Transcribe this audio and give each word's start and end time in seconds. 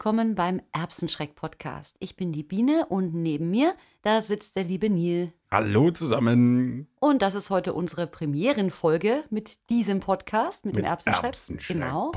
Willkommen 0.00 0.34
beim 0.34 0.62
Erbsenschreck-Podcast. 0.72 1.94
Ich 1.98 2.16
bin 2.16 2.32
die 2.32 2.42
Biene 2.42 2.86
und 2.88 3.12
neben 3.12 3.50
mir, 3.50 3.74
da 4.00 4.22
sitzt 4.22 4.56
der 4.56 4.64
liebe 4.64 4.88
Nil. 4.88 5.34
Hallo 5.50 5.90
zusammen. 5.90 6.88
Und 7.00 7.20
das 7.20 7.34
ist 7.34 7.50
heute 7.50 7.74
unsere 7.74 8.06
Premierenfolge 8.06 9.24
mit 9.28 9.58
diesem 9.68 10.00
Podcast, 10.00 10.64
mit, 10.64 10.76
dem 10.76 10.86
Erbsenschreck. 10.86 11.24
Erbsenschreck 11.24 11.76
Genau. 11.76 12.12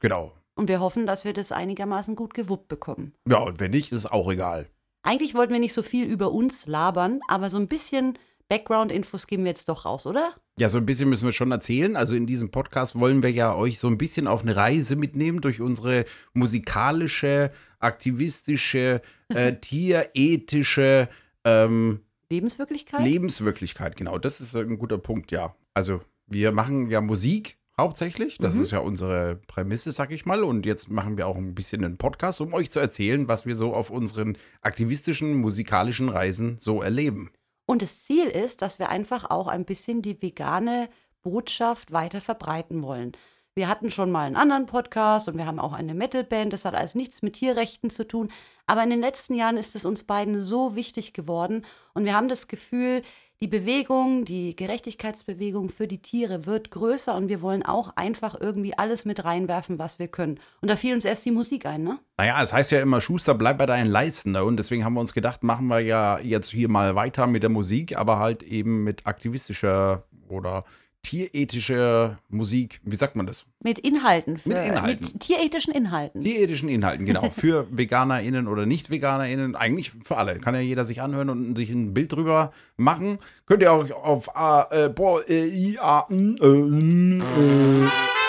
Genau. 0.00 0.32
Und 0.56 0.66
wir 0.66 0.80
hoffen, 0.80 1.06
dass 1.06 1.24
wir 1.24 1.32
das 1.32 1.52
einigermaßen 1.52 2.16
gut 2.16 2.34
gewuppt 2.34 2.66
bekommen. 2.66 3.14
Ja, 3.28 3.38
und 3.38 3.60
wenn 3.60 3.70
nicht, 3.70 3.92
ist 3.92 4.10
auch 4.10 4.28
egal. 4.28 4.68
Eigentlich 5.04 5.36
wollten 5.36 5.52
wir 5.52 5.60
nicht 5.60 5.74
so 5.74 5.82
viel 5.82 6.06
über 6.06 6.32
uns 6.32 6.66
labern, 6.66 7.20
aber 7.28 7.50
so 7.50 7.58
ein 7.58 7.68
bisschen 7.68 8.18
Background-Infos 8.48 9.26
geben 9.26 9.44
wir 9.44 9.50
jetzt 9.50 9.68
doch 9.68 9.84
raus, 9.84 10.06
oder? 10.06 10.34
Ja, 10.58 10.68
so 10.68 10.78
ein 10.78 10.86
bisschen 10.86 11.08
müssen 11.08 11.24
wir 11.24 11.32
schon 11.32 11.50
erzählen. 11.50 11.96
Also 11.96 12.14
in 12.14 12.26
diesem 12.26 12.50
Podcast 12.50 12.98
wollen 12.98 13.22
wir 13.22 13.30
ja 13.32 13.54
euch 13.54 13.78
so 13.78 13.88
ein 13.88 13.98
bisschen 13.98 14.26
auf 14.26 14.42
eine 14.42 14.54
Reise 14.54 14.96
mitnehmen 14.96 15.40
durch 15.40 15.60
unsere 15.60 16.04
musikalische, 16.32 17.50
aktivistische, 17.80 19.00
äh, 19.28 19.54
tierethische 19.60 21.08
ähm, 21.44 22.00
Lebenswirklichkeit? 22.30 23.00
Lebenswirklichkeit. 23.02 23.96
Genau, 23.96 24.18
das 24.18 24.40
ist 24.40 24.54
ein 24.54 24.78
guter 24.78 24.98
Punkt, 24.98 25.30
ja. 25.30 25.54
Also 25.74 26.00
wir 26.26 26.52
machen 26.52 26.90
ja 26.90 27.00
Musik 27.00 27.58
hauptsächlich. 27.76 28.38
Das 28.38 28.54
Mhm. 28.54 28.62
ist 28.62 28.70
ja 28.70 28.78
unsere 28.78 29.36
Prämisse, 29.48 29.90
sag 29.92 30.12
ich 30.12 30.24
mal. 30.26 30.44
Und 30.44 30.64
jetzt 30.64 30.88
machen 30.90 31.16
wir 31.16 31.26
auch 31.26 31.36
ein 31.36 31.54
bisschen 31.54 31.84
einen 31.84 31.96
Podcast, 31.98 32.40
um 32.40 32.54
euch 32.54 32.70
zu 32.70 32.78
erzählen, 32.78 33.26
was 33.28 33.46
wir 33.46 33.56
so 33.56 33.74
auf 33.74 33.90
unseren 33.90 34.38
aktivistischen, 34.62 35.34
musikalischen 35.34 36.08
Reisen 36.08 36.56
so 36.60 36.80
erleben. 36.82 37.30
Und 37.66 37.82
das 37.82 38.04
Ziel 38.04 38.26
ist, 38.26 38.62
dass 38.62 38.78
wir 38.78 38.88
einfach 38.88 39.30
auch 39.30 39.48
ein 39.48 39.64
bisschen 39.64 40.02
die 40.02 40.20
vegane 40.20 40.88
Botschaft 41.22 41.92
weiter 41.92 42.20
verbreiten 42.20 42.82
wollen. 42.82 43.12
Wir 43.56 43.68
hatten 43.68 43.90
schon 43.90 44.10
mal 44.10 44.26
einen 44.26 44.36
anderen 44.36 44.66
Podcast 44.66 45.28
und 45.28 45.38
wir 45.38 45.46
haben 45.46 45.60
auch 45.60 45.72
eine 45.72 45.94
Metalband. 45.94 46.52
Das 46.52 46.64
hat 46.64 46.74
alles 46.74 46.94
nichts 46.96 47.22
mit 47.22 47.34
Tierrechten 47.34 47.88
zu 47.88 48.06
tun. 48.06 48.32
Aber 48.66 48.82
in 48.82 48.90
den 48.90 49.00
letzten 49.00 49.34
Jahren 49.34 49.56
ist 49.56 49.76
es 49.76 49.84
uns 49.84 50.04
beiden 50.04 50.40
so 50.40 50.74
wichtig 50.74 51.12
geworden. 51.12 51.64
Und 51.94 52.04
wir 52.04 52.14
haben 52.14 52.28
das 52.28 52.48
Gefühl, 52.48 53.02
die 53.44 53.48
Bewegung, 53.48 54.24
die 54.24 54.56
Gerechtigkeitsbewegung 54.56 55.68
für 55.68 55.86
die 55.86 56.00
Tiere 56.00 56.46
wird 56.46 56.70
größer 56.70 57.14
und 57.14 57.28
wir 57.28 57.42
wollen 57.42 57.62
auch 57.62 57.94
einfach 57.94 58.40
irgendwie 58.40 58.72
alles 58.72 59.04
mit 59.04 59.22
reinwerfen, 59.22 59.78
was 59.78 59.98
wir 59.98 60.08
können. 60.08 60.40
Und 60.62 60.70
da 60.70 60.76
fiel 60.76 60.94
uns 60.94 61.04
erst 61.04 61.26
die 61.26 61.30
Musik 61.30 61.66
ein, 61.66 61.84
ne? 61.84 61.98
Naja, 62.16 62.42
es 62.42 62.54
heißt 62.54 62.72
ja 62.72 62.80
immer, 62.80 63.02
Schuster, 63.02 63.34
bleib 63.34 63.58
bei 63.58 63.66
deinen 63.66 63.90
Leisten. 63.90 64.32
Ne? 64.32 64.42
Und 64.42 64.56
deswegen 64.56 64.82
haben 64.82 64.94
wir 64.94 65.00
uns 65.00 65.12
gedacht, 65.12 65.42
machen 65.42 65.66
wir 65.66 65.80
ja 65.80 66.18
jetzt 66.20 66.52
hier 66.52 66.70
mal 66.70 66.94
weiter 66.94 67.26
mit 67.26 67.42
der 67.42 67.50
Musik, 67.50 67.98
aber 67.98 68.18
halt 68.18 68.42
eben 68.42 68.82
mit 68.82 69.06
aktivistischer 69.06 70.04
oder 70.26 70.64
tierethischer 71.04 72.18
Musik. 72.28 72.80
Wie 72.82 72.96
sagt 72.96 73.14
man 73.14 73.26
das? 73.26 73.44
Mit 73.62 73.78
Inhalten. 73.78 74.38
Für, 74.38 74.48
Mit 74.48 74.58
Inhalten. 74.58 75.06
Mit 75.06 75.20
tierethischen 75.20 75.72
Inhalten. 75.72 76.20
Tierethischen 76.20 76.68
Inhalten, 76.68 77.06
genau. 77.06 77.30
Für 77.30 77.68
VeganerInnen 77.70 78.48
oder 78.48 78.66
Nicht-VeganerInnen. 78.66 79.54
Eigentlich 79.54 79.92
für 79.92 80.16
alle. 80.16 80.40
Kann 80.40 80.54
ja 80.54 80.60
jeder 80.60 80.84
sich 80.84 81.00
anhören 81.00 81.28
und 81.28 81.56
sich 81.56 81.70
ein 81.70 81.94
Bild 81.94 82.12
drüber 82.12 82.52
machen. 82.76 83.18
Könnt 83.46 83.62
ihr 83.62 83.72
auch 83.72 83.90
auf 83.90 84.34
A, 84.36 84.66
äh, 84.70 84.88
boah, 84.88 85.22
äh, 85.28 85.46
I, 85.46 85.78
A, 85.78 86.06
N, 86.10 86.36
äh, 86.40 86.46
N, 86.46 87.20
äh. 87.20 88.23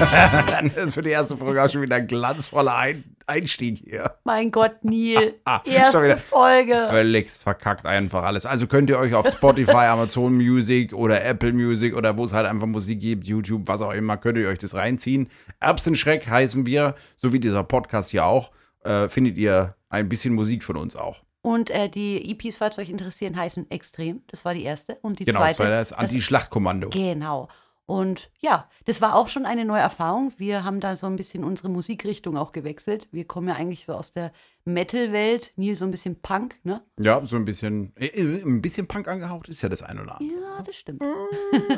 Das 0.00 0.84
ist 0.84 0.94
für 0.94 1.02
die 1.02 1.10
erste 1.10 1.36
Folge 1.36 1.62
auch 1.62 1.68
schon 1.68 1.82
wieder 1.82 1.96
ein 1.96 2.06
glanzvoller 2.06 2.74
ein 2.74 3.04
Einstieg 3.26 3.78
hier. 3.84 4.14
Mein 4.24 4.50
Gott, 4.50 4.76
Neil. 4.82 5.34
Ah, 5.44 5.60
schon 5.64 5.72
Erste. 5.74 6.16
Folge. 6.16 6.86
Völlig 6.88 7.30
verkackt 7.30 7.86
einfach 7.86 8.22
alles. 8.24 8.46
Also 8.46 8.66
könnt 8.66 8.90
ihr 8.90 8.98
euch 8.98 9.14
auf 9.14 9.26
Spotify, 9.28 9.72
Amazon 9.88 10.34
Music 10.36 10.92
oder 10.92 11.22
Apple 11.24 11.52
Music 11.52 11.94
oder 11.94 12.16
wo 12.16 12.24
es 12.24 12.32
halt 12.32 12.46
einfach 12.46 12.66
Musik 12.66 13.00
gibt, 13.00 13.26
YouTube, 13.26 13.62
was 13.66 13.82
auch 13.82 13.92
immer, 13.92 14.16
könnt 14.16 14.38
ihr 14.38 14.48
euch 14.48 14.58
das 14.58 14.74
reinziehen. 14.74 15.28
Erbsenschreck 15.60 16.26
heißen 16.28 16.66
wir, 16.66 16.94
so 17.16 17.32
wie 17.32 17.40
dieser 17.40 17.62
Podcast 17.64 18.10
hier 18.10 18.24
auch, 18.24 18.50
äh, 18.84 19.08
findet 19.08 19.38
ihr 19.38 19.76
ein 19.88 20.08
bisschen 20.08 20.34
Musik 20.34 20.64
von 20.64 20.76
uns 20.76 20.96
auch. 20.96 21.22
Und 21.42 21.70
äh, 21.70 21.88
die 21.88 22.30
EPs, 22.32 22.58
falls 22.58 22.78
euch 22.78 22.90
interessieren, 22.90 23.36
heißen 23.36 23.70
Extrem. 23.70 24.22
Das 24.28 24.44
war 24.44 24.52
die 24.54 24.62
erste. 24.62 24.96
Und 25.02 25.20
die 25.20 25.24
Genau, 25.24 25.40
das 25.40 25.56
zweite. 25.56 25.70
war 25.70 25.78
das 25.78 25.92
Anti-Schlachtkommando. 25.92 26.90
Genau. 26.90 27.48
Und 27.90 28.30
ja, 28.38 28.68
das 28.84 29.00
war 29.00 29.16
auch 29.16 29.26
schon 29.26 29.46
eine 29.46 29.64
neue 29.64 29.80
Erfahrung. 29.80 30.32
Wir 30.36 30.62
haben 30.62 30.78
da 30.78 30.94
so 30.94 31.06
ein 31.08 31.16
bisschen 31.16 31.42
unsere 31.42 31.68
Musikrichtung 31.68 32.36
auch 32.36 32.52
gewechselt. 32.52 33.08
Wir 33.10 33.24
kommen 33.24 33.48
ja 33.48 33.54
eigentlich 33.56 33.84
so 33.84 33.94
aus 33.94 34.12
der 34.12 34.30
Metal-Welt. 34.64 35.52
Neil 35.56 35.74
so 35.74 35.84
ein 35.86 35.90
bisschen 35.90 36.20
Punk, 36.22 36.60
ne? 36.62 36.82
Ja, 37.00 37.24
so 37.26 37.34
ein 37.34 37.44
bisschen, 37.44 37.92
äh, 37.96 38.06
äh, 38.06 38.42
ein 38.42 38.62
bisschen 38.62 38.86
Punk 38.86 39.08
angehaucht 39.08 39.48
ist 39.48 39.62
ja 39.62 39.68
das 39.68 39.82
ein 39.82 39.98
oder 39.98 40.20
andere. 40.20 40.38
Ja, 40.40 40.62
das 40.62 40.76
stimmt. 40.76 41.02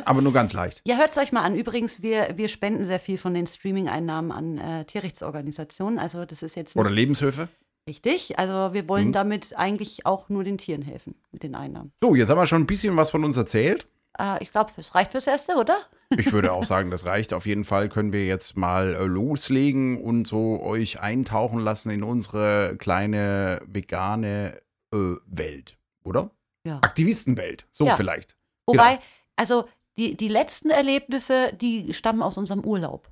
Aber 0.04 0.20
nur 0.20 0.34
ganz 0.34 0.52
leicht. 0.52 0.82
Ja, 0.86 0.96
hört 0.98 1.12
es 1.12 1.16
euch 1.18 1.32
mal 1.32 1.42
an. 1.44 1.56
Übrigens, 1.56 2.02
wir, 2.02 2.32
wir 2.36 2.48
spenden 2.48 2.84
sehr 2.84 3.00
viel 3.00 3.16
von 3.16 3.32
den 3.32 3.46
Streaming-Einnahmen 3.46 4.32
an 4.32 4.58
äh, 4.58 4.84
Tierrechtsorganisationen. 4.84 5.98
Also 5.98 6.26
das 6.26 6.42
ist 6.42 6.56
jetzt 6.56 6.76
Oder 6.76 6.90
Lebenshöfe. 6.90 7.48
richtig. 7.88 8.38
Also 8.38 8.74
wir 8.74 8.86
wollen 8.88 9.08
Mhm. 9.08 9.12
damit 9.12 9.56
eigentlich 9.56 10.04
auch 10.04 10.28
nur 10.28 10.44
den 10.44 10.58
Tieren 10.58 10.82
helfen 10.82 11.14
mit 11.32 11.42
den 11.42 11.54
Einnahmen. 11.54 11.92
So, 12.02 12.14
jetzt 12.14 12.28
haben 12.28 12.38
wir 12.38 12.46
schon 12.46 12.62
ein 12.62 12.66
bisschen 12.66 12.96
was 12.96 13.10
von 13.10 13.24
uns 13.24 13.36
erzählt. 13.36 13.86
Äh, 14.18 14.42
ich 14.42 14.50
glaube, 14.52 14.70
es 14.76 14.94
reicht 14.94 15.12
fürs 15.12 15.26
Erste, 15.26 15.54
oder? 15.56 15.76
Ich 16.18 16.30
würde 16.30 16.52
auch 16.52 16.64
sagen, 16.64 16.90
das 16.90 17.06
reicht. 17.06 17.32
Auf 17.32 17.46
jeden 17.46 17.64
Fall 17.64 17.88
können 17.88 18.12
wir 18.12 18.26
jetzt 18.26 18.54
mal 18.54 18.94
äh, 18.94 19.04
loslegen 19.04 19.98
und 19.98 20.26
so 20.26 20.60
euch 20.62 21.00
eintauchen 21.00 21.58
lassen 21.58 21.88
in 21.90 22.02
unsere 22.02 22.76
kleine 22.76 23.62
vegane 23.66 24.60
äh, 24.92 25.14
Welt, 25.24 25.78
oder? 26.04 26.30
Ja. 26.66 26.80
Aktivistenwelt, 26.82 27.66
so 27.72 27.86
Ja. 27.86 27.96
vielleicht. 27.96 28.36
Wobei, 28.66 28.90
Genau. 28.96 29.02
also 29.36 29.68
die, 29.96 30.14
die 30.14 30.28
letzten 30.28 30.68
Erlebnisse, 30.68 31.54
die 31.58 31.94
stammen 31.94 32.22
aus 32.22 32.36
unserem 32.36 32.60
Urlaub. 32.62 33.10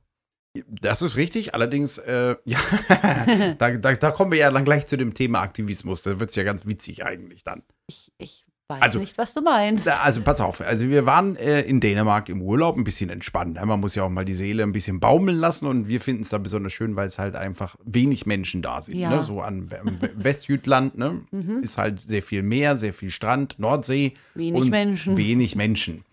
Das 0.69 1.01
ist 1.01 1.17
richtig, 1.17 1.55
allerdings, 1.55 1.97
äh, 1.97 2.37
ja, 2.45 2.59
da, 3.59 3.71
da, 3.79 3.95
da 3.95 4.11
kommen 4.11 4.33
wir 4.33 4.41
ja 4.41 4.51
dann 4.51 4.67
gleich 4.67 4.87
zu 4.87 4.99
dem 4.99 5.15
Thema 5.15 5.41
Aktivismus. 5.41 6.03
Da 6.03 6.21
wird 6.21 6.29
es 6.29 6.37
ja 6.37 6.43
ganz 6.43 6.67
witzig 6.67 7.03
eigentlich 7.07 7.45
dann. 7.45 7.63
Ich, 7.87 8.13
ich 8.19 8.45
weiß 8.71 8.81
Also- 8.83 8.99
nicht, 9.01 9.19
was 9.19 9.35
du 9.35 9.43
meinst. 9.43 9.87
Also 9.89 10.23
pass 10.23 10.41
auf, 10.41 10.61
also 10.63 10.89
wir 10.89 11.05
waren 11.05 11.37
äh, 11.37 11.61
in 11.63 11.81
Dänemark 11.81 12.29
im 12.29 12.41
Urlaub 12.41 12.77
ein 12.77 12.85
bisschen 12.85 13.11
entspannt. 13.11 13.55
Ne? 13.55 13.67
Man 13.67 13.81
muss 13.81 13.95
ja 13.95 14.05
auch 14.05 14.09
mal 14.09 14.25
die 14.25 14.35
Seele 14.35 14.63
ein 14.63 14.73
bisschen 14.73 15.01
baumeln 15.01 15.37
lassen 15.37 15.67
und 15.67 15.89
wir 15.89 16.01
finden 16.01 16.23
es 16.23 16.31
da 16.31 16.39
besonders 16.39 16.73
schön, 16.73 16.97
weil 16.97 17.09
es 17.09 17.19
halt 17.19 17.35
einfach 17.35 17.77
wenig 17.85 18.25
Menschen 18.25 18.63
da 18.63 18.81
sind. 18.81 18.97
Ja. 18.97 19.11
Ne? 19.11 19.25
So 19.25 19.41
an 19.43 19.69
am 19.79 19.97
Westjütland 20.15 20.97
ne? 20.97 21.21
ist 21.63 21.77
halt 21.77 22.01
sehr 22.01 22.23
viel 22.23 22.43
Meer, 22.43 22.77
sehr 22.77 22.93
viel 22.93 23.11
Strand, 23.11 23.59
Nordsee. 23.59 24.15
Wenig 24.35 24.71
Menschen. 24.71 25.17
Wenig 25.17 25.57
Menschen. 25.57 26.05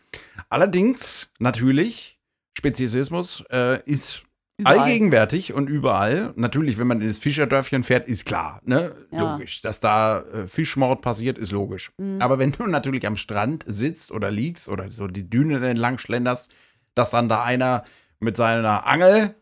Allerdings, 0.50 1.30
natürlich, 1.40 2.18
Speziesismus 2.58 3.44
äh, 3.52 3.82
ist 3.86 4.24
Überall. 4.60 4.80
allgegenwärtig 4.80 5.54
und 5.54 5.70
überall. 5.70 6.34
Natürlich, 6.36 6.80
wenn 6.80 6.88
man 6.88 7.00
ins 7.02 7.20
Fischerdörfchen 7.20 7.84
fährt, 7.84 8.08
ist 8.08 8.26
klar, 8.26 8.60
ne? 8.66 8.96
Ja. 9.12 9.34
Logisch. 9.34 9.62
Dass 9.62 9.80
da 9.80 10.22
äh, 10.22 10.48
Fischmord 10.48 11.02
passiert, 11.02 11.38
ist 11.38 11.52
logisch. 11.52 11.92
Mhm. 11.98 12.22
Aber 12.22 12.40
wenn 12.40 12.52
du 12.52 12.66
natürlich 12.66 13.06
am 13.06 13.18
Strand 13.18 13.64
sitzt 13.68 14.12
oder 14.12 14.32
liegst 14.32 14.68
oder 14.68 14.90
so 14.90 15.06
die 15.08 15.30
Dünen 15.30 15.62
entlang 15.64 16.00
schlenderst, 16.00 16.50
dass 16.96 17.12
dann 17.12 17.30
da 17.30 17.44
einer 17.44 17.84
mit 18.20 18.36
seiner 18.36 18.88
Angel 18.88 19.36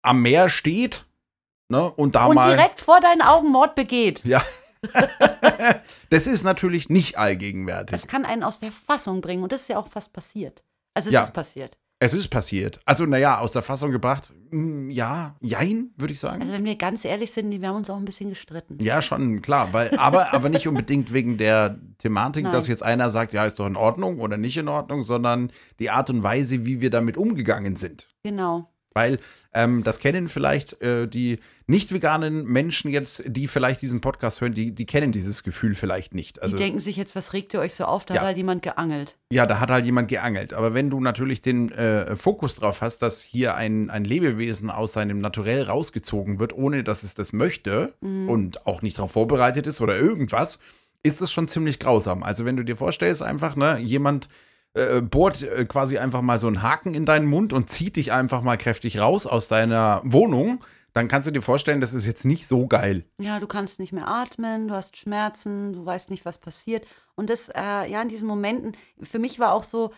am 0.00 0.22
Meer 0.22 0.48
steht, 0.48 1.06
ne? 1.68 1.92
Und 1.92 2.14
da 2.14 2.24
Und 2.26 2.36
mal. 2.36 2.56
direkt 2.56 2.80
vor 2.80 3.00
deinen 3.00 3.20
Augen 3.20 3.50
Mord 3.52 3.74
begeht. 3.74 4.24
Ja. 4.24 4.42
das 6.10 6.26
ist 6.26 6.42
natürlich 6.44 6.88
nicht 6.88 7.18
allgegenwärtig. 7.18 8.00
Das 8.00 8.06
kann 8.08 8.24
einen 8.24 8.42
aus 8.42 8.60
der 8.60 8.72
Fassung 8.72 9.20
bringen. 9.20 9.42
Und 9.42 9.52
das 9.52 9.62
ist 9.62 9.68
ja 9.68 9.78
auch 9.78 9.88
fast 9.88 10.12
passiert. 10.12 10.62
Also 10.94 11.08
es 11.08 11.14
Ja. 11.14 11.22
ist 11.22 11.32
passiert. 11.34 11.76
Es 12.04 12.12
ist 12.12 12.28
passiert. 12.28 12.80
Also, 12.84 13.06
naja, 13.06 13.38
aus 13.38 13.52
der 13.52 13.62
Fassung 13.62 13.90
gebracht, 13.90 14.30
mm, 14.50 14.90
ja, 14.90 15.36
jein, 15.40 15.88
würde 15.96 16.12
ich 16.12 16.20
sagen. 16.20 16.42
Also 16.42 16.52
wenn 16.52 16.66
wir 16.66 16.76
ganz 16.76 17.02
ehrlich 17.06 17.32
sind, 17.32 17.50
wir 17.50 17.66
haben 17.66 17.76
uns 17.76 17.88
auch 17.88 17.96
ein 17.96 18.04
bisschen 18.04 18.28
gestritten. 18.28 18.76
ja, 18.82 19.00
schon, 19.00 19.40
klar, 19.40 19.72
weil, 19.72 19.96
aber, 19.96 20.34
aber 20.34 20.50
nicht 20.50 20.68
unbedingt 20.68 21.14
wegen 21.14 21.38
der 21.38 21.78
Thematik, 21.96 22.44
Nein. 22.44 22.52
dass 22.52 22.68
jetzt 22.68 22.82
einer 22.82 23.08
sagt, 23.08 23.32
ja, 23.32 23.46
ist 23.46 23.58
doch 23.58 23.66
in 23.66 23.74
Ordnung 23.74 24.20
oder 24.20 24.36
nicht 24.36 24.58
in 24.58 24.68
Ordnung, 24.68 25.02
sondern 25.02 25.50
die 25.78 25.88
Art 25.88 26.10
und 26.10 26.22
Weise, 26.22 26.66
wie 26.66 26.82
wir 26.82 26.90
damit 26.90 27.16
umgegangen 27.16 27.74
sind. 27.76 28.06
Genau. 28.22 28.68
Weil 28.94 29.18
ähm, 29.52 29.82
das 29.82 29.98
kennen 29.98 30.28
vielleicht 30.28 30.80
äh, 30.80 31.08
die 31.08 31.40
nicht 31.66 31.92
veganen 31.92 32.44
Menschen 32.44 32.92
jetzt, 32.92 33.24
die 33.26 33.48
vielleicht 33.48 33.82
diesen 33.82 34.00
Podcast 34.00 34.40
hören, 34.40 34.54
die, 34.54 34.70
die 34.70 34.86
kennen 34.86 35.10
dieses 35.10 35.42
Gefühl 35.42 35.74
vielleicht 35.74 36.14
nicht. 36.14 36.40
Also, 36.40 36.56
die 36.56 36.62
denken 36.62 36.78
sich 36.78 36.96
jetzt, 36.96 37.16
was 37.16 37.32
regt 37.32 37.52
ihr 37.54 37.60
euch 37.60 37.74
so 37.74 37.86
auf? 37.86 38.04
Da 38.04 38.14
Ja. 38.14 38.20
hat 38.20 38.26
halt 38.28 38.36
jemand 38.36 38.62
geangelt. 38.62 39.16
Ja, 39.32 39.46
da 39.46 39.58
hat 39.58 39.72
halt 39.72 39.84
jemand 39.84 40.06
geangelt. 40.08 40.54
Aber 40.54 40.74
wenn 40.74 40.90
du 40.90 41.00
natürlich 41.00 41.40
den 41.40 41.72
äh, 41.72 42.14
Fokus 42.14 42.54
drauf 42.54 42.82
hast, 42.82 43.02
dass 43.02 43.20
hier 43.20 43.56
ein, 43.56 43.90
ein 43.90 44.04
Lebewesen 44.04 44.70
aus 44.70 44.92
seinem 44.92 45.18
Naturell 45.18 45.64
rausgezogen 45.64 46.38
wird, 46.38 46.52
ohne 46.56 46.84
dass 46.84 47.02
es 47.02 47.14
das 47.14 47.32
möchte 47.32 47.94
und 48.00 48.64
auch 48.66 48.80
nicht 48.82 48.98
darauf 48.98 49.10
vorbereitet 49.12 49.66
ist 49.66 49.80
oder 49.80 49.96
irgendwas, 49.96 50.60
ist 51.02 51.20
das 51.20 51.32
schon 51.32 51.48
ziemlich 51.48 51.80
grausam. 51.80 52.22
Also 52.22 52.44
wenn 52.44 52.56
du 52.56 52.62
dir 52.64 52.76
vorstellst, 52.76 53.22
einfach, 53.22 53.56
ne, 53.56 53.78
jemand 53.78 54.28
äh, 54.74 55.00
bohrt 55.00 55.42
äh, 55.42 55.64
quasi 55.64 55.98
einfach 55.98 56.20
mal 56.20 56.38
so 56.38 56.46
einen 56.46 56.62
Haken 56.62 56.94
in 56.94 57.06
deinen 57.06 57.26
Mund 57.26 57.52
und 57.52 57.68
zieht 57.68 57.96
dich 57.96 58.12
einfach 58.12 58.42
mal 58.42 58.58
kräftig 58.58 58.98
raus 58.98 59.26
aus 59.26 59.48
deiner 59.48 60.02
Wohnung, 60.04 60.58
dann 60.94 61.08
kannst 61.08 61.26
du 61.26 61.32
dir 61.32 61.42
vorstellen, 61.42 61.80
das 61.80 61.92
ist 61.92 62.06
jetzt 62.06 62.24
nicht 62.24 62.46
so 62.46 62.66
geil. 62.68 63.04
Ja, 63.20 63.40
du 63.40 63.48
kannst 63.48 63.80
nicht 63.80 63.92
mehr 63.92 64.06
atmen, 64.08 64.68
du 64.68 64.74
hast 64.74 64.96
Schmerzen, 64.96 65.72
du 65.72 65.84
weißt 65.84 66.10
nicht, 66.10 66.24
was 66.24 66.38
passiert. 66.38 66.86
Und 67.16 67.30
das, 67.30 67.48
äh, 67.48 67.90
ja, 67.90 68.00
in 68.00 68.08
diesen 68.08 68.28
Momenten, 68.28 68.76
für 69.02 69.18
mich 69.18 69.40
war 69.40 69.52
auch 69.52 69.64
so 69.64 69.92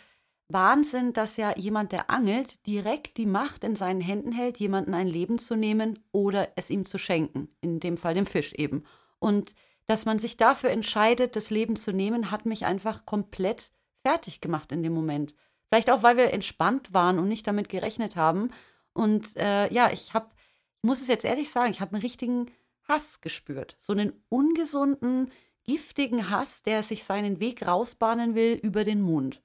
Wahnsinn, 0.49 1.13
dass 1.13 1.37
ja 1.37 1.57
jemand, 1.57 1.93
der 1.93 2.11
angelt, 2.11 2.67
direkt 2.67 3.19
die 3.19 3.27
Macht 3.27 3.63
in 3.63 3.77
seinen 3.77 4.01
Händen 4.01 4.33
hält, 4.33 4.59
jemanden 4.59 4.95
ein 4.95 5.09
Leben 5.09 5.39
zu 5.39 5.55
nehmen 5.55 5.99
oder 6.13 6.49
es 6.57 6.71
ihm 6.71 6.87
zu 6.87 6.99
schenken. 6.99 7.49
In 7.61 7.79
dem 7.81 7.99
Fall 7.99 8.15
dem 8.15 8.27
Fisch 8.27 8.55
eben. 8.55 8.85
Und 9.19 9.55
dass 9.87 10.05
man 10.05 10.19
sich 10.19 10.37
dafür 10.37 10.71
entscheidet, 10.71 11.37
das 11.37 11.51
Leben 11.51 11.77
zu 11.77 11.93
nehmen, 11.93 12.31
hat 12.31 12.47
mich 12.47 12.65
einfach 12.65 13.05
komplett 13.05 13.71
fertig 14.07 14.41
gemacht 14.41 14.71
in 14.71 14.85
dem 14.85 14.93
Moment. 14.93 15.35
Vielleicht 15.69 15.91
auch, 15.91 16.05
weil 16.05 16.17
wir 16.17 16.33
entspannt 16.33 16.95
waren 16.95 17.19
und 17.19 17.27
nicht 17.29 17.47
damit 17.47 17.69
gerechnet 17.69 18.15
haben. 18.15 18.51
Und 18.93 19.37
äh, 19.37 19.73
ja, 19.73 19.91
ich 19.91 20.15
habe, 20.15 20.29
ich 20.77 20.83
muss 20.85 21.01
es 21.01 21.09
jetzt 21.09 21.25
ehrlich 21.25 21.51
sagen, 21.51 21.73
ich 21.73 21.81
habe 21.81 21.95
einen 21.95 22.03
richtigen 22.03 22.47
Hass 22.89 23.21
gespürt. 23.21 23.75
So 23.79 23.93
einen 23.93 24.13
ungesunden, 24.29 25.33
giftigen 25.65 26.31
Hass, 26.31 26.63
der 26.63 26.85
sich 26.85 27.03
seinen 27.03 27.41
Weg 27.41 27.67
rausbahnen 27.67 28.37
will 28.37 28.55
über 28.63 28.85
den 28.85 29.03
Mund 29.03 29.43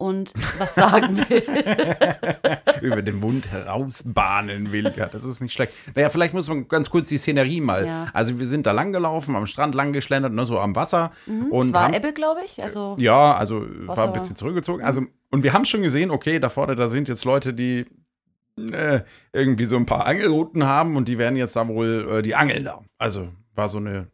und 0.00 0.32
was 0.58 0.74
sagen 0.74 1.18
will. 1.28 1.42
Über 2.80 3.02
den 3.02 3.16
Mund 3.16 3.50
herausbahnen 3.52 4.72
will. 4.72 4.92
Ja, 4.96 5.06
das 5.06 5.24
ist 5.24 5.40
nicht 5.40 5.52
schlecht. 5.52 5.72
Naja, 5.94 6.08
vielleicht 6.08 6.32
muss 6.34 6.48
man 6.48 6.66
ganz 6.68 6.88
kurz 6.90 7.08
die 7.08 7.18
Szenerie 7.18 7.60
mal. 7.60 7.86
Ja. 7.86 8.06
Also 8.12 8.38
wir 8.40 8.46
sind 8.46 8.66
da 8.66 8.72
lang 8.72 8.92
gelaufen, 8.92 9.36
am 9.36 9.46
Strand 9.46 9.74
lang 9.74 9.92
geschlendert, 9.92 10.32
ne, 10.32 10.46
so 10.46 10.58
am 10.58 10.74
Wasser. 10.74 11.12
Mhm, 11.26 11.52
und 11.52 11.72
war 11.74 11.84
haben, 11.84 11.94
Ebbe, 11.94 12.12
glaube 12.12 12.40
ich. 12.44 12.62
Also, 12.62 12.96
Ja, 12.98 13.34
also 13.34 13.60
war 13.86 13.88
Wasser- 13.88 14.04
ein 14.04 14.12
bisschen 14.12 14.36
zurückgezogen. 14.36 14.82
Also, 14.82 15.02
und 15.30 15.42
wir 15.42 15.52
haben 15.52 15.64
schon 15.66 15.82
gesehen, 15.82 16.10
okay, 16.10 16.38
da 16.40 16.48
vorne, 16.48 16.74
da 16.74 16.88
sind 16.88 17.08
jetzt 17.08 17.24
Leute, 17.24 17.52
die 17.52 17.84
äh, 18.72 19.00
irgendwie 19.32 19.66
so 19.66 19.76
ein 19.76 19.86
paar 19.86 20.06
Angelrouten 20.06 20.64
haben 20.64 20.96
und 20.96 21.08
die 21.08 21.18
werden 21.18 21.36
jetzt 21.36 21.56
da 21.56 21.68
wohl 21.68 22.06
äh, 22.10 22.22
die 22.22 22.34
Angeln 22.34 22.64
da. 22.64 22.80
Also 22.98 23.28
war 23.54 23.68
so 23.68 23.78
eine, 23.78 24.08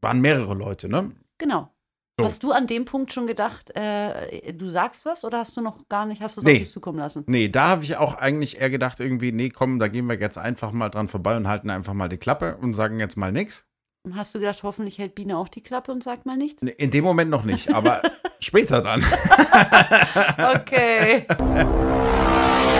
waren 0.00 0.20
mehrere 0.20 0.54
Leute, 0.54 0.88
ne? 0.88 1.12
genau. 1.38 1.70
So. 2.18 2.24
Hast 2.24 2.42
du 2.44 2.52
an 2.52 2.66
dem 2.66 2.86
Punkt 2.86 3.12
schon 3.12 3.26
gedacht, 3.26 3.76
äh, 3.76 4.54
du 4.54 4.70
sagst 4.70 5.04
was 5.04 5.22
oder 5.22 5.36
hast 5.40 5.54
du 5.58 5.60
noch 5.60 5.86
gar 5.90 6.06
nicht, 6.06 6.22
hast 6.22 6.36
du 6.38 6.40
es 6.40 6.46
Nee. 6.46 6.52
auf 6.54 6.58
dich 6.60 6.70
zukommen 6.70 6.98
lassen? 6.98 7.24
Nee, 7.26 7.48
da 7.50 7.68
habe 7.68 7.84
ich 7.84 7.98
auch 7.98 8.14
eigentlich 8.14 8.58
eher 8.58 8.70
gedacht, 8.70 9.00
irgendwie, 9.00 9.32
nee, 9.32 9.50
komm, 9.50 9.78
da 9.78 9.88
gehen 9.88 10.06
wir 10.06 10.18
jetzt 10.18 10.38
einfach 10.38 10.72
mal 10.72 10.88
dran 10.88 11.08
vorbei 11.08 11.36
und 11.36 11.46
halten 11.46 11.68
einfach 11.68 11.92
mal 11.92 12.08
die 12.08 12.16
Klappe 12.16 12.56
und 12.56 12.72
sagen 12.72 13.00
jetzt 13.00 13.18
mal 13.18 13.32
nichts. 13.32 13.66
Und 14.02 14.16
hast 14.16 14.34
du 14.34 14.38
gedacht, 14.38 14.62
hoffentlich 14.62 14.96
hält 14.98 15.14
Biene 15.14 15.36
auch 15.36 15.48
die 15.50 15.62
Klappe 15.62 15.92
und 15.92 16.02
sagt 16.02 16.24
mal 16.24 16.38
nichts? 16.38 16.62
In 16.62 16.90
dem 16.90 17.04
Moment 17.04 17.30
noch 17.30 17.44
nicht, 17.44 17.74
aber 17.74 18.00
später 18.40 18.80
dann. 18.80 19.04
Okay. 20.54 21.26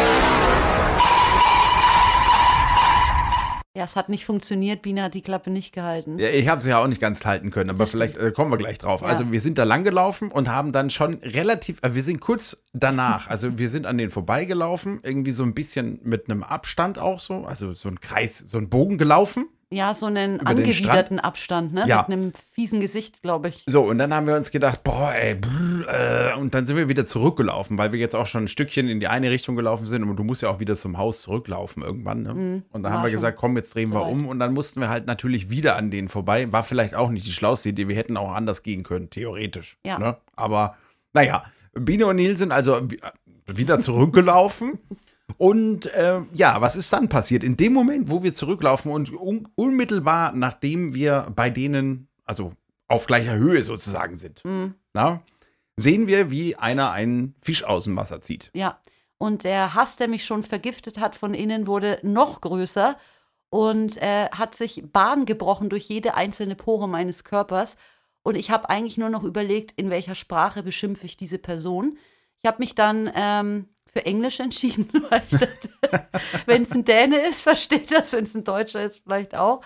Ja, 3.76 3.84
es 3.84 3.94
hat 3.94 4.08
nicht 4.08 4.24
funktioniert. 4.24 4.80
Biene 4.80 5.02
hat 5.02 5.12
die 5.12 5.20
Klappe 5.20 5.50
nicht 5.50 5.74
gehalten. 5.74 6.18
Ja, 6.18 6.28
ich 6.30 6.48
habe 6.48 6.62
sie 6.62 6.70
ja 6.70 6.82
auch 6.82 6.86
nicht 6.86 6.98
ganz 6.98 7.26
halten 7.26 7.50
können, 7.50 7.68
aber 7.68 7.86
vielleicht 7.86 8.16
äh, 8.16 8.32
kommen 8.32 8.50
wir 8.50 8.56
gleich 8.56 8.78
drauf. 8.78 9.02
Ja. 9.02 9.08
Also 9.08 9.32
wir 9.32 9.40
sind 9.42 9.58
da 9.58 9.64
lang 9.64 9.84
gelaufen 9.84 10.30
und 10.30 10.48
haben 10.48 10.72
dann 10.72 10.88
schon 10.88 11.16
relativ, 11.22 11.82
äh, 11.82 11.94
wir 11.94 12.00
sind 12.00 12.20
kurz 12.20 12.64
danach, 12.72 13.28
also 13.28 13.58
wir 13.58 13.68
sind 13.68 13.84
an 13.84 13.98
denen 13.98 14.10
vorbeigelaufen, 14.10 15.00
irgendwie 15.02 15.30
so 15.30 15.42
ein 15.42 15.52
bisschen 15.52 16.00
mit 16.04 16.30
einem 16.30 16.42
Abstand 16.42 16.98
auch 16.98 17.20
so, 17.20 17.44
also 17.44 17.74
so 17.74 17.90
ein 17.90 18.00
Kreis, 18.00 18.38
so 18.38 18.56
ein 18.56 18.70
Bogen 18.70 18.96
gelaufen. 18.96 19.46
Ja, 19.72 19.94
so 19.94 20.06
einen 20.06 20.38
Über 20.38 20.50
angewiderten 20.50 21.18
Abstand, 21.18 21.74
ne? 21.74 21.86
Ja. 21.88 22.02
Mit 22.08 22.12
einem 22.18 22.32
fiesen 22.52 22.78
Gesicht, 22.80 23.20
glaube 23.20 23.48
ich. 23.48 23.64
So, 23.66 23.82
und 23.82 23.98
dann 23.98 24.14
haben 24.14 24.28
wir 24.28 24.36
uns 24.36 24.52
gedacht, 24.52 24.84
boah, 24.84 25.12
ey, 25.12 25.34
brr, 25.34 26.32
äh, 26.34 26.38
und 26.38 26.54
dann 26.54 26.64
sind 26.66 26.76
wir 26.76 26.88
wieder 26.88 27.04
zurückgelaufen, 27.04 27.76
weil 27.76 27.90
wir 27.90 27.98
jetzt 27.98 28.14
auch 28.14 28.26
schon 28.26 28.44
ein 28.44 28.48
Stückchen 28.48 28.86
in 28.88 29.00
die 29.00 29.08
eine 29.08 29.28
Richtung 29.28 29.56
gelaufen 29.56 29.84
sind 29.84 30.04
und 30.04 30.14
du 30.16 30.22
musst 30.22 30.42
ja 30.42 30.50
auch 30.50 30.60
wieder 30.60 30.76
zum 30.76 30.98
Haus 30.98 31.22
zurücklaufen 31.22 31.82
irgendwann. 31.82 32.22
Ne? 32.22 32.62
und 32.72 32.82
dann 32.84 32.92
haben 32.92 33.02
wir 33.02 33.10
gesagt, 33.10 33.38
komm, 33.38 33.56
jetzt 33.56 33.74
drehen 33.74 33.90
wir 33.90 33.98
soweit. 34.00 34.12
um 34.12 34.28
und 34.28 34.38
dann 34.38 34.54
mussten 34.54 34.80
wir 34.80 34.88
halt 34.88 35.06
natürlich 35.08 35.50
wieder 35.50 35.74
an 35.74 35.90
denen 35.90 36.08
vorbei. 36.08 36.52
War 36.52 36.62
vielleicht 36.62 36.94
auch 36.94 37.10
nicht 37.10 37.26
die 37.26 37.32
schlauste 37.32 37.70
Idee, 37.70 37.88
wir 37.88 37.96
hätten 37.96 38.16
auch 38.16 38.32
anders 38.32 38.62
gehen 38.62 38.84
können, 38.84 39.10
theoretisch. 39.10 39.78
Ja. 39.84 39.98
Ne? 39.98 40.16
Aber 40.36 40.76
naja, 41.12 41.42
Biene 41.74 42.06
und 42.06 42.16
Neil 42.16 42.36
sind 42.36 42.52
also 42.52 42.88
wi- 42.88 43.00
wieder 43.46 43.80
zurückgelaufen. 43.80 44.78
Und 45.38 45.86
äh, 45.94 46.20
ja, 46.32 46.60
was 46.60 46.76
ist 46.76 46.92
dann 46.92 47.08
passiert? 47.08 47.44
In 47.44 47.56
dem 47.56 47.72
Moment, 47.72 48.10
wo 48.10 48.22
wir 48.22 48.32
zurücklaufen 48.34 48.90
und 48.92 49.12
un 49.12 49.48
unmittelbar 49.54 50.32
nachdem 50.32 50.94
wir 50.94 51.26
bei 51.34 51.50
denen, 51.50 52.08
also 52.24 52.52
auf 52.88 53.06
gleicher 53.06 53.34
Höhe 53.36 53.62
sozusagen 53.62 54.16
sind, 54.16 54.44
Mhm. 54.44 54.74
na, 54.94 55.22
sehen 55.76 56.06
wir, 56.06 56.30
wie 56.30 56.56
einer 56.56 56.90
einen 56.92 57.34
Fisch 57.42 57.64
aus 57.64 57.84
dem 57.84 57.96
Wasser 57.96 58.20
zieht. 58.20 58.50
Ja. 58.54 58.80
Und 59.18 59.44
der 59.44 59.74
Hass, 59.74 59.96
der 59.96 60.08
mich 60.08 60.24
schon 60.24 60.42
vergiftet 60.42 60.98
hat 60.98 61.16
von 61.16 61.32
innen, 61.32 61.66
wurde 61.66 61.98
noch 62.02 62.40
größer 62.42 62.96
und 63.48 63.96
äh, 63.96 64.28
hat 64.30 64.54
sich 64.54 64.84
Bahn 64.92 65.24
gebrochen 65.24 65.70
durch 65.70 65.84
jede 65.84 66.14
einzelne 66.14 66.54
Pore 66.54 66.86
meines 66.88 67.24
Körpers. 67.24 67.78
Und 68.22 68.34
ich 68.34 68.50
habe 68.50 68.68
eigentlich 68.68 68.98
nur 68.98 69.08
noch 69.08 69.22
überlegt, 69.22 69.72
in 69.76 69.88
welcher 69.88 70.14
Sprache 70.14 70.62
beschimpfe 70.62 71.06
ich 71.06 71.16
diese 71.16 71.38
Person. 71.38 71.96
Ich 72.42 72.46
habe 72.48 72.58
mich 72.58 72.74
dann 72.74 73.10
ähm, 73.14 73.68
für 73.96 74.04
Englisch 74.04 74.40
entschieden, 74.40 74.90
weil 75.10 75.22
ich 75.30 75.38
dachte, 75.38 76.08
wenn 76.44 76.62
es 76.62 76.72
ein 76.72 76.84
Däne 76.84 77.18
ist, 77.26 77.40
versteht 77.40 77.90
das, 77.90 78.12
wenn 78.12 78.24
es 78.24 78.34
ein 78.34 78.44
Deutscher 78.44 78.82
ist, 78.82 79.02
vielleicht 79.04 79.34
auch. 79.34 79.62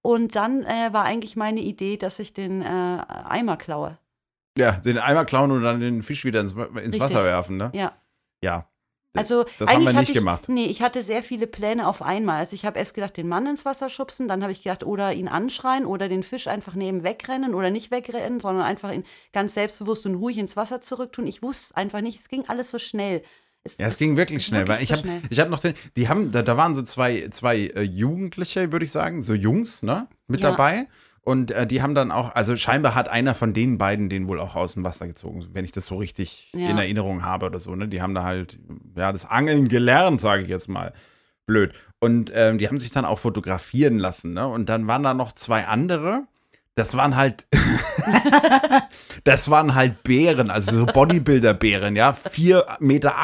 Und 0.00 0.34
dann 0.34 0.64
äh, 0.64 0.92
war 0.92 1.04
eigentlich 1.04 1.36
meine 1.36 1.60
Idee, 1.60 1.96
dass 1.96 2.18
ich 2.18 2.32
den 2.32 2.62
äh, 2.62 2.64
Eimer 2.64 3.56
klaue. 3.56 3.98
Ja, 4.56 4.72
den 4.72 4.98
Eimer 4.98 5.26
klauen 5.26 5.50
und 5.50 5.62
dann 5.62 5.80
den 5.80 6.02
Fisch 6.02 6.24
wieder 6.24 6.40
ins, 6.40 6.54
ins. 6.54 6.98
Wasser 6.98 7.24
werfen, 7.24 7.58
ne? 7.58 7.70
Ja. 7.74 7.92
Ja. 8.40 8.66
Also 9.12 9.44
das 9.58 9.70
haben 9.70 9.84
wir 9.84 9.92
nicht 9.92 10.10
ich, 10.10 10.14
gemacht. 10.14 10.48
Nee, 10.48 10.66
ich 10.66 10.82
hatte 10.82 11.02
sehr 11.02 11.22
viele 11.22 11.46
Pläne 11.46 11.88
auf 11.88 12.02
einmal. 12.02 12.38
Also 12.38 12.54
ich 12.54 12.64
habe 12.64 12.78
erst 12.78 12.94
gedacht, 12.94 13.16
den 13.16 13.28
Mann 13.28 13.46
ins 13.46 13.64
Wasser 13.64 13.88
schubsen, 13.88 14.28
dann 14.28 14.42
habe 14.42 14.52
ich 14.52 14.62
gedacht, 14.62 14.84
oder 14.84 15.12
ihn 15.12 15.28
anschreien 15.28 15.86
oder 15.86 16.08
den 16.08 16.22
Fisch 16.22 16.48
einfach 16.48 16.74
neben 16.74 17.02
wegrennen 17.02 17.54
oder 17.54 17.70
nicht 17.70 17.90
wegrennen, 17.90 18.40
sondern 18.40 18.64
einfach 18.64 18.92
ihn 18.92 19.04
ganz 19.32 19.54
selbstbewusst 19.54 20.06
und 20.06 20.16
ruhig 20.16 20.38
ins 20.38 20.56
Wasser 20.56 20.80
zurücktun. 20.80 21.26
Ich 21.26 21.42
wusste 21.42 21.76
einfach 21.76 22.00
nicht, 22.00 22.20
es 22.20 22.28
ging 22.28 22.44
alles 22.46 22.70
so 22.70 22.78
schnell. 22.78 23.22
Ja, 23.78 23.86
es 23.86 23.98
ging 23.98 24.16
wirklich 24.16 24.46
schnell, 24.46 24.66
weil 24.68 24.82
ich 24.82 24.88
so 24.90 24.96
habe 24.96 25.08
ich 25.30 25.40
hab 25.40 25.48
noch 25.50 25.60
den, 25.60 25.74
die 25.96 26.08
haben, 26.08 26.32
da, 26.32 26.42
da 26.42 26.56
waren 26.56 26.74
so 26.74 26.82
zwei, 26.82 27.26
zwei 27.30 27.58
äh, 27.58 27.82
Jugendliche, 27.82 28.72
würde 28.72 28.84
ich 28.84 28.92
sagen, 28.92 29.22
so 29.22 29.34
Jungs, 29.34 29.82
ne, 29.82 30.08
mit 30.28 30.40
Ja. 30.40 30.50
dabei. 30.50 30.86
Und 31.22 31.50
äh, 31.50 31.66
die 31.66 31.82
haben 31.82 31.96
dann 31.96 32.12
auch, 32.12 32.36
also 32.36 32.54
scheinbar 32.54 32.94
hat 32.94 33.08
einer 33.08 33.34
von 33.34 33.52
den 33.52 33.78
beiden 33.78 34.08
den 34.08 34.28
wohl 34.28 34.38
auch 34.38 34.54
aus 34.54 34.74
dem 34.74 34.84
Wasser 34.84 35.08
gezogen, 35.08 35.44
wenn 35.52 35.64
ich 35.64 35.72
das 35.72 35.86
so 35.86 35.96
richtig 35.96 36.52
Ja. 36.54 36.68
in 36.70 36.78
Erinnerung 36.78 37.24
habe 37.24 37.46
oder 37.46 37.58
so, 37.58 37.74
ne. 37.74 37.88
Die 37.88 38.00
haben 38.00 38.14
da 38.14 38.22
halt, 38.22 38.58
ja, 38.96 39.10
das 39.10 39.24
Angeln 39.24 39.66
gelernt, 39.68 40.20
sage 40.20 40.44
ich 40.44 40.48
jetzt 40.48 40.68
mal. 40.68 40.92
Blöd. 41.46 41.72
Und 41.98 42.30
ähm, 42.34 42.58
die 42.58 42.68
haben 42.68 42.78
sich 42.78 42.90
dann 42.92 43.04
auch 43.04 43.18
fotografieren 43.18 43.98
lassen, 43.98 44.34
ne. 44.34 44.46
Und 44.46 44.68
dann 44.68 44.86
waren 44.86 45.02
da 45.02 45.14
noch 45.14 45.32
zwei 45.32 45.66
andere. 45.66 46.26
Das 46.76 46.94
waren 46.94 47.16
halt, 47.16 47.46
das 49.24 49.50
waren 49.50 49.74
halt 49.74 50.02
Bären, 50.02 50.50
also 50.50 50.80
so 50.80 50.86
Bodybuilder-Bären, 50.86 51.96
ja. 51.96 52.10
4,80 52.10 52.76
Meter 52.80 53.14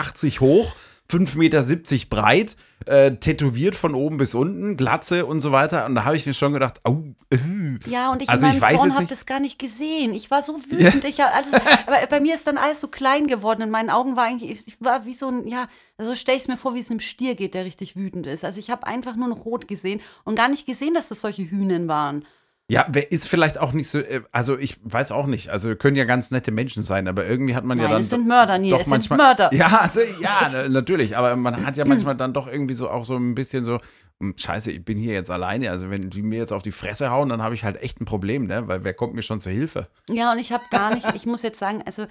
hoch, 0.41 0.75
5,70 1.11 1.37
Meter 1.37 1.63
breit, 2.09 2.57
äh, 2.87 3.17
tätowiert 3.17 3.75
von 3.75 3.95
oben 3.95 4.17
bis 4.17 4.35
unten, 4.35 4.79
Glatze 4.79 5.27
und 5.27 5.41
so 5.41 5.53
weiter. 5.53 5.85
Und 5.85 5.95
da 5.97 6.05
habe 6.05 6.17
ich 6.17 6.25
mir 6.25 6.33
schon 6.33 6.55
gedacht, 6.55 6.81
au, 6.85 7.05
äh. 7.29 7.37
Ja, 7.91 8.11
und 8.11 8.23
ich 8.23 8.31
Also 8.31 8.47
in 8.47 8.55
ich 8.55 8.61
meinem 8.61 8.71
weiß 8.71 8.81
Zorn 8.81 8.95
habe 8.95 9.05
das 9.05 9.27
gar 9.27 9.39
nicht 9.39 9.59
gesehen. 9.59 10.15
Ich 10.15 10.31
war 10.31 10.43
so 10.43 10.59
wütend. 10.71 11.05
Ich 11.05 11.21
hab 11.21 11.37
alles, 11.37 11.53
aber 11.87 12.07
bei 12.09 12.21
mir 12.21 12.35
ist 12.35 12.47
dann 12.47 12.57
alles 12.57 12.81
so 12.81 12.89
klein 12.89 13.27
geworden. 13.27 13.61
In 13.61 13.71
meinen 13.71 13.91
Augen 13.91 14.17
war 14.17 14.25
eigentlich, 14.25 14.67
ich 14.67 14.77
war 14.81 15.05
wie 15.05 15.13
so 15.13 15.29
ein, 15.29 15.47
ja, 15.47 15.69
so 15.99 16.15
stelle 16.15 16.39
ich 16.39 16.45
es 16.45 16.49
mir 16.49 16.57
vor, 16.57 16.75
wie 16.75 16.79
es 16.79 16.91
einem 16.91 17.01
Stier 17.01 17.35
geht, 17.35 17.53
der 17.53 17.67
richtig 17.67 17.97
wütend 17.97 18.27
ist. 18.27 18.47
Also 18.47 18.61
ich 18.61 18.71
habe 18.71 18.87
einfach 18.87 19.15
nur 19.15 19.29
noch 19.29 19.45
rot 19.45 19.69
gesehen 19.69 20.01
und 20.25 20.37
gar 20.37 20.49
nicht 20.49 20.65
gesehen, 20.65 20.95
dass 20.95 21.09
das 21.09 21.21
solche 21.21 21.43
Hühnen 21.43 21.87
waren. 21.87 22.25
Ja, 22.71 22.87
wer 22.89 23.11
ist 23.13 23.29
vielleicht 23.29 23.59
auch 23.59 23.73
nicht 23.73 23.91
so, 23.91 23.99
äh, 23.99 24.23
also 24.33 24.57
ich 24.57 24.77
weiß 24.83 25.13
auch 25.13 25.27
nicht, 25.27 25.51
also 25.51 25.75
können 25.77 25.97
ja 25.97 26.05
ganz 26.05 26.31
nette 26.31 26.53
Menschen 26.53 26.83
sein, 26.83 27.07
aber 27.07 27.27
irgendwie 27.27 27.55
hat 27.55 27.65
man 27.65 27.77
ja 27.77 27.85
Nein, 27.85 27.93
dann. 27.93 28.01
es 28.03 28.11
sind 28.11 28.27
Mörder, 28.27 28.59
Neil, 28.59 28.71
doch 28.71 28.79
es 28.79 28.85
sind 28.85 28.91
manchmal, 28.91 29.19
Mörder. 29.19 29.51
Ja, 29.53 29.81
also, 29.81 30.01
ja, 30.21 30.49
na- 30.51 30.69
natürlich, 30.69 31.17
aber 31.17 31.37
man 31.37 31.67
hat 31.67 31.77
ja 31.77 31.85
manchmal 31.85 32.17
dann 32.17 32.33
doch 32.33 32.47
irgendwie 32.47 32.75
so 32.75 32.89
auch 32.89 33.05
so 33.05 33.17
ein 33.17 33.35
bisschen 33.35 33.65
so, 33.65 33.79
hm, 34.21 34.35
scheiße, 34.39 34.71
ich 34.71 34.85
bin 34.85 34.97
hier 34.97 35.13
jetzt 35.13 35.31
alleine, 35.31 35.71
also 35.71 35.91
wenn 35.91 36.09
die 36.09 36.23
mir 36.23 36.39
jetzt 36.39 36.53
auf 36.53 36.63
die 36.63 36.73
Fresse 36.73 37.11
hauen, 37.11 37.29
dann 37.29 37.43
habe 37.43 37.55
ich 37.55 37.65
halt 37.65 37.83
echt 37.83 38.01
ein 38.01 38.05
Problem, 38.07 38.47
ne, 38.47 38.67
weil 38.69 38.85
wer 38.85 38.95
kommt 38.95 39.15
mir 39.15 39.23
schon 39.23 39.41
zur 39.41 39.53
Hilfe? 39.53 39.89
Ja, 40.09 40.33
und 40.33 40.39
ich 40.39 40.53
habe 40.53 40.65
gar 40.71 40.95
nicht, 40.95 41.07
ich 41.15 41.27
muss 41.27 41.43
jetzt 41.43 41.59
sagen, 41.59 41.83
also 41.85 42.07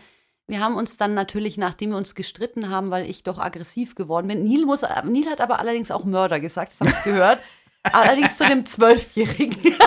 wir 0.47 0.59
haben 0.59 0.75
uns 0.75 0.97
dann 0.97 1.13
natürlich, 1.13 1.57
nachdem 1.57 1.91
wir 1.91 1.97
uns 1.97 2.13
gestritten 2.13 2.69
haben, 2.69 2.91
weil 2.91 3.09
ich 3.09 3.23
doch 3.23 3.39
aggressiv 3.39 3.95
geworden 3.95 4.27
bin. 4.27 4.43
Neil, 4.43 4.65
muss, 4.65 4.81
Neil 4.81 5.25
hat 5.31 5.39
aber 5.39 5.59
allerdings 5.59 5.91
auch 5.91 6.03
Mörder 6.03 6.39
gesagt, 6.41 6.71
das 6.73 6.81
habe 6.81 6.89
ich 6.91 7.03
gehört. 7.05 7.39
Allerdings 7.83 8.37
zu 8.37 8.45
dem 8.45 8.65
Zwölfjährigen. 8.65 9.57
und, 9.65 9.77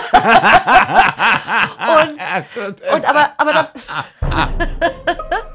und 2.93 3.05
aber, 3.05 3.33
aber 3.37 3.53
da, 3.53 3.71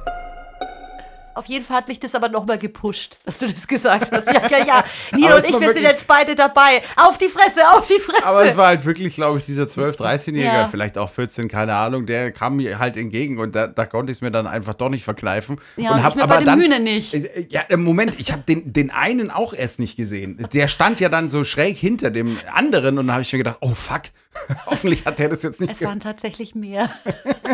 auf 1.34 1.46
jeden 1.46 1.64
Fall 1.64 1.76
hat 1.78 1.88
mich 1.88 2.00
das 2.00 2.14
aber 2.14 2.28
nochmal 2.28 2.58
gepusht, 2.58 3.18
dass 3.24 3.38
du 3.38 3.46
das 3.46 3.66
gesagt 3.66 4.10
hast. 4.12 4.26
Ja, 4.26 4.48
ja, 4.48 4.64
ja. 4.66 4.84
Nino 5.12 5.28
Aber 5.28 5.36
und 5.36 5.48
ich, 5.48 5.60
wir 5.60 5.72
sind 5.72 5.82
jetzt 5.82 6.06
beide 6.06 6.34
dabei. 6.34 6.82
Auf 6.96 7.18
die 7.18 7.28
Fresse, 7.28 7.60
auf 7.72 7.86
die 7.86 8.00
Fresse. 8.00 8.24
Aber 8.26 8.44
es 8.44 8.56
war 8.56 8.66
halt 8.68 8.84
wirklich, 8.84 9.14
glaube 9.14 9.38
ich, 9.38 9.46
dieser 9.46 9.64
12-, 9.64 9.96
13-Jährige, 9.98 10.40
Ja. 10.44 10.66
vielleicht 10.68 10.98
auch 10.98 11.08
14, 11.10 11.48
keine 11.48 11.74
Ahnung, 11.76 12.06
der 12.06 12.32
kam 12.32 12.56
mir 12.56 12.78
halt 12.78 12.96
entgegen 12.96 13.38
und 13.38 13.54
da, 13.54 13.66
da 13.66 13.86
konnte 13.86 14.10
ich 14.12 14.18
es 14.18 14.22
mir 14.22 14.30
dann 14.30 14.46
einfach 14.46 14.74
doch 14.74 14.88
nicht 14.88 15.04
verkneifen. 15.04 15.60
Ja, 15.76 15.92
und 15.92 16.02
hab 16.02 16.10
ich 16.10 16.16
mir 16.16 16.26
bei 16.26 16.42
dem 16.42 16.58
Hühner 16.60 16.78
nicht. 16.78 17.14
Äh, 17.14 17.46
Ja, 17.48 17.62
im 17.68 17.82
Moment, 17.84 18.14
ich 18.18 18.32
habe 18.32 18.42
den, 18.42 18.72
den 18.72 18.90
einen 18.90 19.30
auch 19.30 19.54
erst 19.54 19.78
nicht 19.78 19.96
gesehen. 19.96 20.46
Der 20.52 20.68
stand 20.68 21.00
ja 21.00 21.08
dann 21.08 21.30
so 21.30 21.44
schräg 21.44 21.78
hinter 21.78 22.10
dem 22.10 22.38
anderen 22.52 22.98
und 22.98 23.06
dann 23.06 23.12
habe 23.14 23.22
ich 23.22 23.32
mir 23.32 23.38
gedacht, 23.38 23.58
oh 23.60 23.70
fuck, 23.74 24.02
hoffentlich 24.66 25.06
hat 25.06 25.18
der 25.18 25.28
das 25.28 25.42
jetzt 25.42 25.60
nicht 25.60 25.72
es 25.72 25.82
waren 25.82 26.00
tatsächlich 26.00 26.54
mehr. 26.54 26.88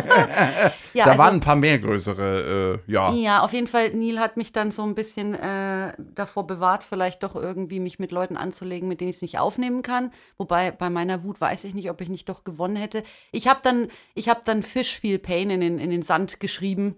ja, 0.94 1.04
Da 1.04 1.10
also- 1.12 1.18
waren 1.18 1.34
ein 1.36 1.40
paar 1.40 1.56
mehr 1.56 1.78
größere, 1.78 2.80
äh, 2.86 2.92
ja. 2.92 3.12
Ja, 3.12 3.40
auf 3.40 3.52
jeden 3.52 3.65
Fall, 3.65 3.65
Neil 3.72 4.18
hat 4.20 4.36
mich 4.36 4.52
dann 4.52 4.70
so 4.70 4.82
ein 4.82 4.94
bisschen 4.94 5.34
äh, 5.34 5.92
davor 5.98 6.46
bewahrt, 6.46 6.84
vielleicht 6.84 7.22
doch 7.22 7.34
irgendwie 7.34 7.80
mich 7.80 7.98
mit 7.98 8.12
Leuten 8.12 8.36
anzulegen, 8.36 8.88
mit 8.88 9.00
denen 9.00 9.10
ich 9.10 9.16
es 9.16 9.22
nicht 9.22 9.38
aufnehmen 9.38 9.82
kann. 9.82 10.12
Wobei 10.38 10.70
bei 10.70 10.90
meiner 10.90 11.22
Wut 11.24 11.40
weiß 11.40 11.64
ich 11.64 11.74
nicht, 11.74 11.90
ob 11.90 12.00
ich 12.00 12.08
nicht 12.08 12.28
doch 12.28 12.44
gewonnen 12.44 12.76
hätte. 12.76 13.02
Ich 13.32 13.48
habe 13.48 13.60
dann, 13.62 13.88
ich 14.14 14.28
habe 14.28 14.40
dann 14.44 14.62
Fish 14.62 14.98
Feel 15.00 15.18
Pain 15.18 15.50
in 15.50 15.60
den, 15.60 15.78
in 15.78 15.90
den 15.90 16.02
Sand 16.02 16.40
geschrieben. 16.40 16.96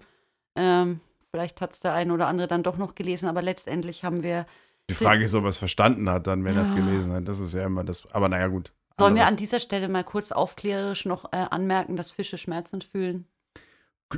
Ähm, 0.56 1.00
vielleicht 1.30 1.60
hat 1.60 1.72
es 1.75 1.80
der 1.80 1.94
eine 1.94 2.12
oder 2.12 2.26
andere 2.28 2.48
dann 2.48 2.62
doch 2.62 2.76
noch 2.78 2.94
gelesen, 2.94 3.28
aber 3.28 3.42
letztendlich 3.42 4.04
haben 4.04 4.22
wir. 4.22 4.46
Die 4.90 4.94
Frage 4.94 5.25
ist, 5.25 5.34
ob 5.34 5.44
er 5.44 5.50
es 5.50 5.58
verstanden 5.58 6.08
hat, 6.08 6.26
dann, 6.26 6.44
wenn 6.44 6.56
er 6.56 6.62
es 6.62 6.70
Ja. 6.70 6.76
gelesen 6.76 7.12
hat. 7.12 7.28
Das 7.28 7.38
ist 7.40 7.52
ja 7.54 7.64
immer 7.66 7.84
das. 7.84 8.04
Aber 8.12 8.28
naja, 8.28 8.46
gut. 8.46 8.72
Sollen 8.98 9.14
wir 9.14 9.26
an 9.28 9.37
dieser 9.37 9.60
Stelle 9.60 9.88
mal 9.88 10.02
kurz 10.02 10.32
aufklärerisch 10.32 11.04
noch 11.04 11.32
äh, 11.32 11.37
anmerken, 11.50 11.96
dass 11.96 12.10
Fische 12.10 12.37
schmerzend 12.38 12.82
fühlen? 12.84 13.26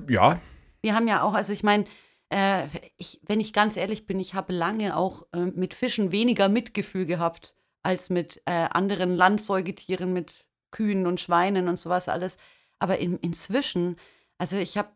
Ja, 0.08 0.40
Wir 0.82 0.94
haben 0.94 1.08
ja 1.08 1.22
auch, 1.22 1.34
also 1.34 1.52
ich 1.52 1.62
meine, 1.62 1.84
äh, 2.30 2.66
ich, 2.96 3.20
wenn 3.26 3.40
ich 3.40 3.52
ganz 3.52 3.76
ehrlich 3.76 4.06
bin, 4.06 4.20
ich 4.20 4.34
habe 4.34 4.52
lange 4.52 4.96
auch 4.96 5.26
äh, 5.32 5.46
mit 5.46 5.74
Fischen 5.74 6.12
weniger 6.12 6.48
Mitgefühl 6.48 7.06
gehabt 7.06 7.54
als 7.82 8.10
mit 8.10 8.40
äh, 8.46 8.68
anderen 8.70 9.14
Landsäugetieren, 9.16 10.12
mit 10.12 10.46
Kühen 10.70 11.06
und 11.06 11.20
Schweinen 11.20 11.68
und 11.68 11.78
sowas 11.78 12.08
alles. 12.08 12.38
Aber 12.78 12.98
in, 12.98 13.18
inzwischen, 13.18 13.96
also 14.38 14.56
ich 14.56 14.78
habe, 14.78 14.90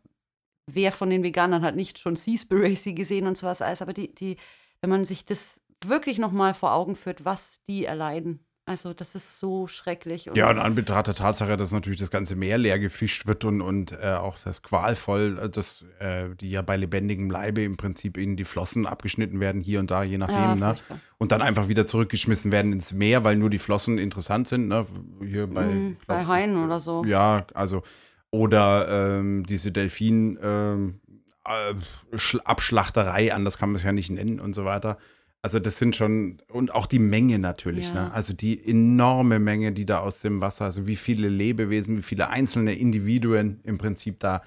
wer 0.65 0.91
von 0.91 1.09
den 1.09 1.23
Veganern 1.23 1.63
hat 1.63 1.75
nicht 1.75 1.99
schon 1.99 2.15
Seaspiracy 2.15 2.93
gesehen 2.93 3.27
und 3.27 3.37
sowas 3.37 3.61
alles, 3.61 3.81
aber 3.81 3.93
die, 3.93 4.13
die, 4.13 4.37
wenn 4.81 4.89
man 4.89 5.05
sich 5.05 5.25
das 5.25 5.61
wirklich 5.83 6.17
nochmal 6.17 6.53
vor 6.53 6.73
Augen 6.73 6.95
führt, 6.95 7.25
was 7.25 7.63
die 7.65 7.85
erleiden. 7.85 8.44
Also 8.67 8.93
das 8.95 9.13
ist 9.13 9.39
so 9.39 9.67
schrecklich. 9.67 10.27
Und 10.27 10.35
Ja, 10.37 10.49
in 10.49 10.57
Anbetracht 10.57 11.05
der 11.05 11.13
Tatsache, 11.13 11.55
dass 11.55 11.71
natürlich 11.71 11.99
das 11.99 12.09
ganze 12.09 12.35
Meer 12.35 12.57
leer 12.57 12.79
gefischt 12.79 13.27
wird 13.27 13.45
und, 13.45 13.61
und 13.61 13.91
äh, 13.91 14.13
auch 14.13 14.39
das 14.43 14.63
qualvoll, 14.63 15.37
äh, 15.39 15.49
dass 15.51 15.85
äh, 15.99 16.29
die 16.39 16.49
ja 16.49 16.63
bei 16.63 16.75
lebendigem 16.75 17.29
Leibe 17.29 17.61
im 17.63 17.77
Prinzip 17.77 18.17
ihnen 18.17 18.37
die 18.37 18.43
Flossen 18.43 18.87
abgeschnitten 18.87 19.39
werden, 19.39 19.61
hier 19.61 19.79
und 19.79 19.91
da, 19.91 20.01
je 20.03 20.17
nachdem, 20.17 20.35
Ja, 20.37 20.55
ne? 20.55 20.65
furchtbar. 20.69 20.99
Und 21.19 21.31
dann 21.31 21.43
einfach 21.43 21.67
wieder 21.67 21.85
zurückgeschmissen 21.85 22.51
werden 22.51 22.73
ins 22.73 22.91
Meer, 22.91 23.23
weil 23.23 23.35
nur 23.35 23.51
die 23.51 23.59
Flossen 23.59 23.99
interessant 23.99 24.47
sind, 24.47 24.67
ne? 24.67 24.87
Hier 25.23 25.45
bei, 25.45 25.65
Mm, 25.65 25.97
bei 26.07 26.15
glaub- 26.15 26.27
Haien 26.27 26.63
oder 26.65 26.79
so. 26.79 27.03
Ja, 27.05 27.45
also, 27.53 27.83
oder 28.31 29.19
ähm, 29.19 29.43
diese 29.45 29.71
Delfin 29.71 30.39
ähm, 30.41 31.01
äh, 31.45 32.15
Sch- 32.17 32.39
Abschlachterei, 32.43 33.31
anders 33.31 33.59
kann 33.59 33.69
man 33.69 33.75
es 33.75 33.83
ja 33.83 33.91
nicht 33.91 34.09
nennen 34.09 34.39
und 34.39 34.53
so 34.55 34.65
weiter. 34.65 34.97
Also 35.41 35.59
das 35.59 35.77
sind 35.77 35.95
schon, 35.95 36.41
und 36.51 36.73
auch 36.73 36.87
die 36.87 36.99
Menge 36.99 37.37
natürlich, 37.37 37.93
Ja. 37.93 38.05
ne? 38.05 38.11
Also 38.13 38.33
die 38.33 38.67
enorme 38.67 39.37
Menge, 39.39 39.71
die 39.73 39.85
da 39.85 39.99
aus 39.99 40.21
dem 40.21 40.41
Wasser, 40.41 40.65
also 40.65 40.87
wie 40.87 40.95
viele 40.95 41.29
Lebewesen, 41.29 41.97
wie 41.97 42.01
viele 42.01 42.29
einzelne 42.29 42.73
Individuen 42.73 43.59
im 43.63 43.77
Prinzip 43.77 44.19
da 44.19 44.41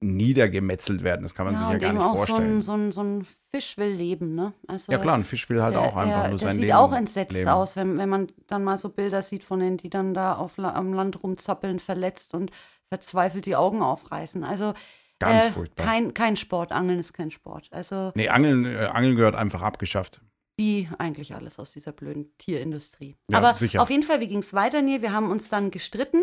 niedergemetzelt 0.00 1.02
werden, 1.02 1.22
das 1.22 1.34
kann 1.34 1.44
man 1.46 1.56
sich 1.56 1.68
ja 1.68 1.76
gar 1.76 1.92
nicht 1.92 2.02
auch 2.02 2.10
so 2.12 2.16
vorstellen. 2.26 2.58
ein, 2.58 2.62
so, 2.62 2.72
ein, 2.72 2.92
so 2.92 3.00
ein 3.02 3.26
Fisch 3.50 3.76
will 3.78 3.90
leben, 3.92 4.36
ne? 4.36 4.52
Also, 4.68 4.92
ja 4.92 4.98
klar, 4.98 5.16
ein 5.16 5.24
Fisch 5.24 5.50
will 5.50 5.60
halt 5.60 5.74
der, 5.74 5.80
auch 5.82 5.96
einfach 5.96 6.22
der, 6.22 6.30
nur 6.30 6.38
sein 6.38 6.54
sieht 6.54 6.60
Leben 6.62 6.74
auch 6.76 6.92
entsetzt 6.92 7.32
leben. 7.34 7.48
aus, 7.48 7.74
wenn, 7.74 7.98
wenn 7.98 8.08
man 8.08 8.28
dann 8.46 8.62
mal 8.62 8.76
so 8.76 8.90
Bilder 8.90 9.22
sieht 9.22 9.42
von 9.42 9.58
denen, 9.58 9.76
die 9.76 9.90
dann 9.90 10.14
da 10.14 10.36
auf, 10.36 10.56
am 10.58 10.92
Land 10.92 11.20
rumzappeln, 11.22 11.80
verletzt 11.80 12.32
und 12.34 12.52
verzweifelt 12.88 13.44
die 13.44 13.56
Augen 13.56 13.82
aufreißen. 13.82 14.44
Also 14.44 14.72
Ganz 15.18 15.44
äh, 15.46 15.50
furchtbar. 15.50 15.84
Kein, 15.84 16.14
kein 16.14 16.36
Sport, 16.36 16.72
Angeln 16.72 16.98
ist 16.98 17.12
kein 17.12 17.30
Sport. 17.30 17.68
Also 17.70 18.12
Nee, 18.14 18.28
Angeln, 18.28 18.64
äh, 18.64 18.86
Angeln 18.92 19.16
gehört 19.16 19.34
einfach 19.34 19.62
abgeschafft. 19.62 20.20
wie 20.56 20.88
eigentlich 20.98 21.34
alles 21.34 21.58
aus 21.58 21.72
dieser 21.72 21.92
blöden 21.92 22.36
Tierindustrie. 22.38 23.16
Ja, 23.30 23.38
Aber 23.38 23.54
sicher. 23.54 23.80
auf 23.82 23.90
jeden 23.90 24.02
Fall, 24.02 24.20
wie 24.20 24.26
ging 24.28 24.38
es 24.40 24.54
weiter, 24.54 24.82
Neil? 24.82 25.02
Wir 25.02 25.12
haben 25.12 25.30
uns 25.30 25.48
dann 25.48 25.70
gestritten 25.70 26.22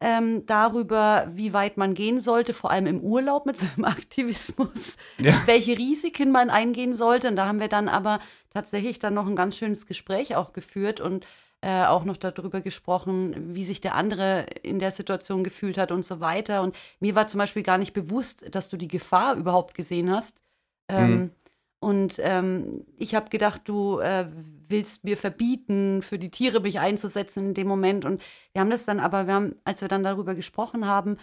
ähm, 0.00 0.44
darüber, 0.46 1.28
wie 1.32 1.52
weit 1.54 1.76
man 1.78 1.94
gehen 1.94 2.20
sollte, 2.20 2.52
vor 2.52 2.70
allem 2.70 2.86
im 2.86 3.00
Urlaub 3.00 3.46
mit 3.46 3.56
seinem 3.58 3.84
Aktivismus, 3.84 4.96
Ja. 5.18 5.40
welche 5.46 5.76
Risiken 5.78 6.30
man 6.32 6.50
eingehen 6.50 6.96
sollte. 6.96 7.28
Und 7.28 7.36
da 7.36 7.46
haben 7.46 7.60
wir 7.60 7.68
dann 7.68 7.88
aber 7.88 8.20
tatsächlich 8.52 8.98
dann 8.98 9.14
noch 9.14 9.26
ein 9.26 9.36
ganz 9.36 9.56
schönes 9.56 9.86
Gespräch 9.86 10.36
auch 10.36 10.52
geführt 10.52 11.00
und 11.00 11.26
äh, 11.62 11.84
auch 11.86 12.04
noch 12.04 12.16
darüber 12.16 12.60
gesprochen, 12.60 13.54
wie 13.54 13.64
sich 13.64 13.80
der 13.80 13.94
andere 13.94 14.46
in 14.62 14.78
der 14.78 14.92
Situation 14.92 15.44
gefühlt 15.44 15.78
hat 15.78 15.90
und 15.92 16.04
so 16.04 16.20
weiter. 16.20 16.62
Und 16.62 16.76
mir 17.00 17.14
war 17.14 17.28
zum 17.28 17.38
Beispiel 17.38 17.62
gar 17.62 17.78
nicht 17.78 17.92
bewusst, 17.92 18.46
dass 18.54 18.68
du 18.68 18.76
die 18.76 18.88
Gefahr 18.88 19.36
überhaupt 19.36 19.74
gesehen 19.74 20.10
hast. 20.10 20.38
Ähm, 20.88 21.10
Mhm. 21.10 21.30
Und 21.78 22.18
ähm, 22.20 22.84
ich 22.96 23.14
habe 23.14 23.28
gedacht, 23.28 23.62
du 23.66 23.98
äh, 24.00 24.26
willst 24.68 25.04
mir 25.04 25.16
verbieten, 25.16 26.02
für 26.02 26.18
die 26.18 26.30
Tiere 26.30 26.60
mich 26.60 26.80
einzusetzen 26.80 27.48
in 27.48 27.54
dem 27.54 27.68
Moment. 27.68 28.04
Und 28.04 28.22
wir 28.52 28.60
haben 28.60 28.70
das 28.70 28.86
dann 28.86 28.98
aber, 28.98 29.26
wir 29.26 29.34
haben, 29.34 29.56
als 29.64 29.82
wir 29.82 29.88
dann 29.88 30.02
darüber 30.02 30.34
gesprochen 30.34 30.86
haben, 30.86 31.18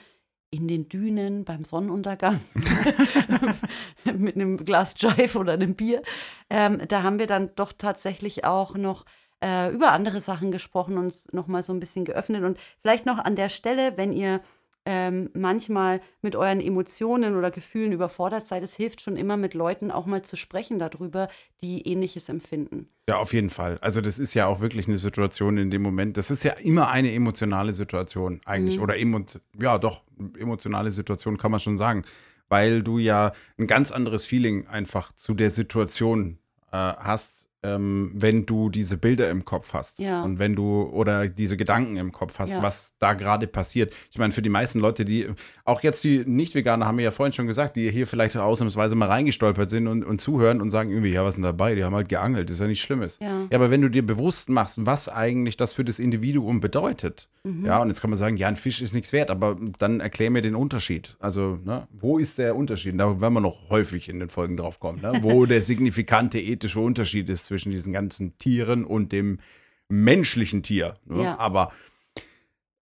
in 0.52 0.68
den 0.68 0.88
Dünen 0.88 1.46
beim 1.46 1.63
Sonnenuntergang 1.63 2.40
mit 4.16 4.36
einem 4.36 4.58
Glas 4.58 4.94
Jive 5.00 5.40
oder 5.40 5.54
einem 5.54 5.74
Bier, 5.74 6.04
ähm, 6.52 6.80
da 6.88 7.02
haben 7.02 7.18
wir 7.18 7.25
dann 7.25 7.50
doch 7.56 7.74
tatsächlich 7.74 8.46
auch 8.46 8.75
noch 8.75 9.04
äh, 9.43 9.69
über 9.71 9.91
andere 9.91 10.21
Sachen 10.21 10.51
gesprochen 10.51 10.97
und 10.97 11.05
uns 11.05 11.33
noch 11.33 11.47
mal 11.47 11.63
so 11.63 11.73
ein 11.73 11.79
bisschen 11.79 12.05
geöffnet. 12.05 12.43
Und 12.43 12.57
vielleicht 12.81 13.05
noch 13.05 13.17
an 13.17 13.35
der 13.35 13.50
Stelle, 13.50 13.97
wenn 13.97 14.13
ihr 14.13 14.41
ähm, 14.85 15.29
manchmal 15.33 16.01
mit 16.21 16.35
euren 16.35 16.59
Emotionen 16.59 17.38
oder 17.38 17.51
Gefühlen 17.51 17.91
überfordert 17.91 18.47
seid, 18.47 18.63
es 18.63 18.75
hilft 18.75 19.01
schon 19.01 19.15
immer 19.15 19.38
mit 19.38 19.53
Leuten 19.53 19.91
auch 19.91 20.05
mal 20.05 20.23
zu 20.23 20.35
sprechen 20.35 20.79
darüber, 20.79 21.29
die 21.62 21.88
ähnliches 21.88 22.29
empfinden. 22.29 22.89
Ja, 23.07 23.17
auf 23.17 23.33
jeden 23.33 23.50
Fall. 23.50 23.77
Also 23.81 24.01
das 24.01 24.19
ist 24.19 24.33
ja 24.33 24.47
auch 24.47 24.62
wirklich 24.62 24.88
eine 24.88 24.97
Situation 24.97 25.57
in 25.57 25.71
dem 25.71 25.81
Moment. 25.81 26.17
Das 26.17 26.31
ist 26.31 26.43
ja 26.43 26.53
immer 26.53 26.89
eine 26.89 27.13
emotionale 27.13 27.73
Situation 27.73 28.41
eigentlich. 28.45 28.77
Mhm. 28.77 28.83
Oder 28.83 28.97
emo 28.97 29.21
ja 29.59 29.77
doch, 29.77 30.03
emotionale 30.38 30.91
Situation 30.91 31.38
kann 31.38 31.51
man 31.51 31.59
schon 31.59 31.77
sagen. 31.77 32.03
Weil 32.50 32.83
du 32.83 32.97
ja 32.97 33.31
ein 33.57 33.67
ganz 33.67 33.91
anderes 33.91 34.25
Feeling 34.25 34.67
einfach 34.67 35.13
zu 35.13 35.33
der 35.33 35.50
Situation 35.50 36.39
äh, 36.71 36.77
hast, 36.77 37.47
ähm, 37.63 38.12
wenn 38.13 38.46
du 38.46 38.70
diese 38.70 38.98
Bilder 38.98 39.29
im 39.29 39.46
Kopf 39.46 39.74
hast. 39.74 40.00
Ja. 40.00 40.24
Und 40.24 40.39
wenn 40.39 40.55
du 40.55 40.84
oder 40.84 41.27
diese 41.27 41.58
Gedanken 41.58 41.98
im 41.98 42.12
Kopf 42.12 42.39
hast, 42.39 42.55
Ja. 42.55 42.62
was 42.62 42.96
da 43.00 43.13
gerade 43.13 43.48
passiert. 43.48 43.93
Ich 44.12 44.17
meine, 44.17 44.32
für 44.34 44.41
die 44.41 44.50
meisten 44.50 44.79
Leute, 44.79 45.05
die, 45.05 45.27
auch 45.65 45.82
jetzt 45.82 46.03
die 46.03 46.24
Nicht-Veganer, 46.25 46.86
haben 46.86 46.98
wir 46.98 47.05
ja 47.05 47.12
vorhin 47.12 47.34
schon 47.34 47.48
gesagt, 47.48 47.75
die 47.75 47.89
hier 47.91 48.05
vielleicht 48.08 48.36
ausnahmsweise 48.38 48.96
mal 48.96 49.08
reingestolpert 49.08 49.70
sind 49.70 49.88
und, 49.88 50.03
und 50.03 50.20
zuhören 50.22 50.62
und 50.62 50.70
sagen 50.70 50.89
irgendwie, 50.89 51.12
ja, 51.13 51.24
was 51.24 51.29
ist 51.34 51.36
denn 51.38 51.43
dabei? 51.43 51.75
Die 51.75 51.84
haben 51.84 51.96
halt 51.96 52.10
geangelt, 52.10 52.50
das 52.50 52.55
ist 52.55 52.60
ja 52.62 52.67
nichts 52.67 52.84
Schlimmes. 52.84 53.20
Ja. 53.22 53.41
Ja, 53.50 53.58
aber 53.58 53.72
wenn 53.72 53.82
du 53.82 53.89
dir 53.89 54.05
bewusst 54.05 54.50
machst, 54.50 54.86
was 54.86 55.10
eigentlich 55.10 55.58
das 55.58 55.74
für 55.74 55.84
das 55.86 56.00
Individuum 56.00 56.60
bedeutet, 56.60 57.29
Mhm. 57.46 57.65
ja, 57.65 57.82
und 57.82 57.89
jetzt 57.89 58.00
kann 58.00 58.10
man 58.10 58.17
sagen, 58.17 58.38
ja, 58.38 58.48
ein 58.48 58.55
Fisch 58.55 58.82
ist 58.82 58.93
nichts 58.93 59.12
wert, 59.12 59.29
aber 59.29 59.58
dann 59.77 60.00
erklär 60.00 60.29
mir 60.32 60.41
den 60.41 60.55
Unterschied. 60.55 61.17
Also, 61.20 61.60
ne, 61.65 61.88
wo 61.91 62.17
ist 62.17 62.38
der 62.38 62.55
Unterschied? 62.55 62.98
Da 62.98 63.20
werden 63.20 63.34
wir 63.34 63.41
noch 63.41 63.70
häufig 63.70 64.08
in 64.08 64.20
den 64.22 64.29
Folgen 64.29 64.55
drauf 64.55 64.79
kommen, 64.79 65.01
ne? 65.01 65.12
wo 65.22 65.46
der 65.46 65.62
signifikante 65.62 66.39
ethische 66.39 66.79
Unterschied 66.79 67.29
ist 67.29 67.51
zwischen 67.53 67.72
diesen 67.72 67.93
ganzen 67.93 68.36
Tieren 68.39 68.83
und 68.83 69.12
dem 69.12 69.39
menschlichen 69.88 70.63
Tier. 70.63 70.95
Ne? 71.05 71.24
Ja. 71.24 71.38
Aber, 71.38 71.72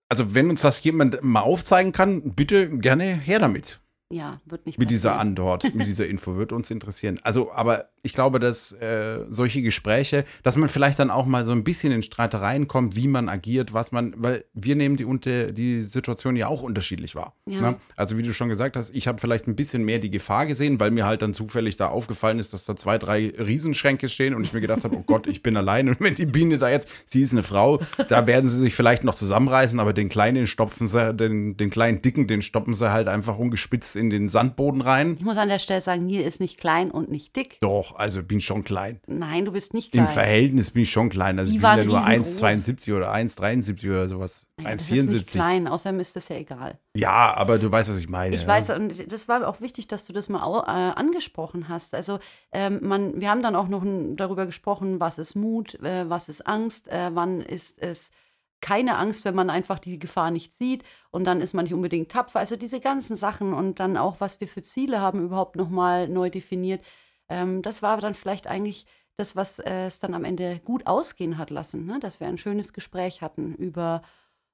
also, 0.07 0.35
wenn 0.35 0.49
uns 0.49 0.61
das 0.61 0.83
jemand 0.83 1.23
mal 1.23 1.41
aufzeigen 1.41 1.91
kann, 1.91 2.35
bitte 2.35 2.69
gerne 2.77 3.15
her 3.15 3.39
damit. 3.39 3.79
Ja, 4.11 4.41
wird 4.45 4.65
nicht 4.65 4.79
Mit 4.79 4.89
dieser 4.89 5.09
passieren. 5.09 5.27
Antwort, 5.29 5.75
mit 5.75 5.85
dieser 5.87 6.07
Info 6.07 6.35
wird 6.35 6.51
uns 6.51 6.71
interessieren. 6.71 7.19
Also, 7.21 7.51
aber 7.51 7.89
ich 8.01 8.13
glaube, 8.13 8.39
dass 8.39 8.71
äh, 8.73 9.25
solche 9.29 9.61
Gespräche, 9.61 10.25
dass 10.41 10.55
man 10.55 10.67
vielleicht 10.67 10.97
dann 10.97 11.11
auch 11.11 11.27
mal 11.27 11.45
so 11.45 11.51
ein 11.51 11.63
bisschen 11.63 11.91
in 11.91 12.01
Streitereien 12.01 12.67
kommt, 12.67 12.95
wie 12.95 13.07
man 13.07 13.29
agiert, 13.29 13.73
was 13.73 13.91
man, 13.91 14.15
weil 14.17 14.45
wir 14.53 14.75
nehmen 14.75 14.97
die, 14.97 15.05
unter, 15.05 15.51
die 15.51 15.83
Situation 15.83 16.35
ja 16.35 16.47
auch 16.47 16.63
unterschiedlich 16.63 17.13
wahr. 17.13 17.35
Ja. 17.45 17.61
Ne? 17.61 17.75
Also, 17.95 18.17
wie 18.17 18.23
du 18.23 18.33
schon 18.33 18.49
gesagt 18.49 18.77
hast, 18.77 18.95
ich 18.95 19.07
habe 19.07 19.19
vielleicht 19.19 19.47
ein 19.47 19.55
bisschen 19.55 19.83
mehr 19.83 19.99
die 19.99 20.09
Gefahr 20.09 20.47
gesehen, 20.47 20.79
weil 20.79 20.89
mir 20.89 21.05
halt 21.05 21.21
dann 21.21 21.35
zufällig 21.35 21.77
da 21.77 21.89
aufgefallen 21.89 22.39
ist, 22.39 22.51
dass 22.51 22.65
da 22.65 22.75
zwei, 22.75 22.97
drei 22.97 23.31
Riesenschränke 23.37 24.09
stehen 24.09 24.33
und 24.33 24.43
ich 24.43 24.53
mir 24.53 24.61
gedacht 24.61 24.85
habe, 24.85 24.97
oh 24.97 25.03
Gott, 25.05 25.27
ich 25.27 25.43
bin 25.43 25.55
allein 25.55 25.87
und 25.87 25.99
wenn 26.01 26.15
die 26.15 26.25
Biene 26.25 26.57
da 26.57 26.69
jetzt, 26.69 26.89
sie 27.05 27.21
ist 27.21 27.33
eine 27.33 27.43
Frau, 27.43 27.79
da 28.07 28.25
werden 28.25 28.49
sie 28.49 28.57
sich 28.57 28.73
vielleicht 28.73 29.03
noch 29.03 29.13
zusammenreißen, 29.13 29.79
aber 29.79 29.93
den 29.93 30.09
kleinen 30.09 30.47
stopfen 30.47 30.87
sie, 30.87 31.13
den, 31.13 31.57
den 31.57 31.69
kleinen 31.69 32.01
Dicken, 32.01 32.25
den 32.25 32.41
stoppen 32.41 32.73
sie 32.73 32.91
halt 32.91 33.07
einfach 33.07 33.37
ungespitzt 33.37 33.98
in 33.99 34.09
den 34.09 34.29
Sandboden 34.29 34.81
rein. 34.81 35.15
Ich 35.19 35.23
muss 35.25 35.37
an 35.37 35.49
der 35.49 35.59
Stelle 35.59 35.81
sagen, 35.81 36.05
Neil 36.07 36.21
ist 36.21 36.39
nicht 36.39 36.59
klein 36.59 36.89
und 36.89 37.11
nicht 37.11 37.35
dick. 37.35 37.57
Doch, 37.61 37.95
also 37.95 38.23
bin 38.23 38.39
ich 38.39 38.45
schon 38.45 38.63
klein. 38.63 38.99
Nein, 39.05 39.45
du 39.45 39.51
bist 39.51 39.73
nicht 39.75 39.91
klein. 39.91 40.05
Im 40.05 40.11
Verhältnis 40.11 40.71
bin 40.71 40.83
ich 40.83 40.89
schon 40.91 41.09
klein. 41.09 41.37
Also 41.37 41.51
Die 41.51 41.57
ich 41.57 41.61
bin 41.61 41.77
ja 41.77 41.83
nur 41.83 42.07
riesengroß. 42.07 42.43
1,72 42.43 42.95
oder 42.95 43.13
1,73 43.13 43.89
oder 43.89 44.09
sowas. 44.09 44.47
Nicht 44.57 44.67
1,74. 44.69 45.25
klein, 45.31 45.67
außerdem 45.67 45.99
ist 45.99 46.15
das 46.15 46.29
ja 46.29 46.37
egal. 46.37 46.79
Ja, 46.95 47.33
aber 47.35 47.59
du 47.59 47.71
weißt, 47.71 47.89
was 47.89 47.99
ich 47.99 48.09
meine. 48.09 48.35
Ich 48.35 48.41
ja. 48.43 48.47
weiß, 48.47 48.71
und 48.71 49.11
das 49.11 49.27
war 49.27 49.47
auch 49.47 49.61
wichtig, 49.61 49.87
dass 49.87 50.05
du 50.05 50.13
das 50.13 50.29
mal 50.29 50.41
au- 50.43 50.61
äh, 50.63 50.65
angesprochen 50.95 51.69
hast. 51.69 51.93
Also, 51.93 52.19
ähm, 52.51 52.79
man, 52.81 53.19
wir 53.21 53.29
haben 53.29 53.43
dann 53.43 53.55
auch 53.55 53.67
noch 53.67 53.83
darüber 54.15 54.45
gesprochen, 54.45 54.99
was 54.99 55.17
ist 55.17 55.35
Mut, 55.35 55.75
äh, 55.83 56.09
was 56.09 56.29
ist 56.29 56.47
Angst, 56.47 56.87
äh, 56.87 57.11
wann 57.13 57.41
ist 57.41 57.79
es 57.81 58.11
keine 58.61 58.97
Angst, 58.97 59.25
wenn 59.25 59.35
man 59.35 59.49
einfach 59.49 59.79
die 59.79 59.99
Gefahr 59.99 60.31
nicht 60.31 60.53
sieht 60.53 60.83
und 61.11 61.25
dann 61.25 61.41
ist 61.41 61.53
man 61.53 61.65
nicht 61.65 61.73
unbedingt 61.73 62.11
tapfer. 62.11 62.39
Also 62.39 62.55
diese 62.55 62.79
ganzen 62.79 63.15
Sachen 63.15 63.53
und 63.53 63.79
dann 63.79 63.97
auch, 63.97 64.19
was 64.19 64.39
wir 64.41 64.47
für 64.47 64.63
Ziele 64.63 65.01
haben, 65.01 65.21
überhaupt 65.21 65.55
nochmal 65.55 66.07
neu 66.07 66.29
definiert. 66.29 66.83
Ähm, 67.29 67.61
das 67.61 67.81
war 67.81 67.99
dann 68.01 68.13
vielleicht 68.13 68.47
eigentlich 68.47 68.85
das, 69.17 69.35
was 69.35 69.59
äh, 69.59 69.85
es 69.85 69.99
dann 69.99 70.13
am 70.13 70.23
Ende 70.23 70.59
gut 70.63 70.87
ausgehen 70.87 71.37
hat 71.37 71.49
lassen, 71.49 71.85
ne? 71.85 71.99
dass 71.99 72.19
wir 72.19 72.27
ein 72.27 72.37
schönes 72.37 72.73
Gespräch 72.73 73.21
hatten 73.21 73.53
über 73.55 74.01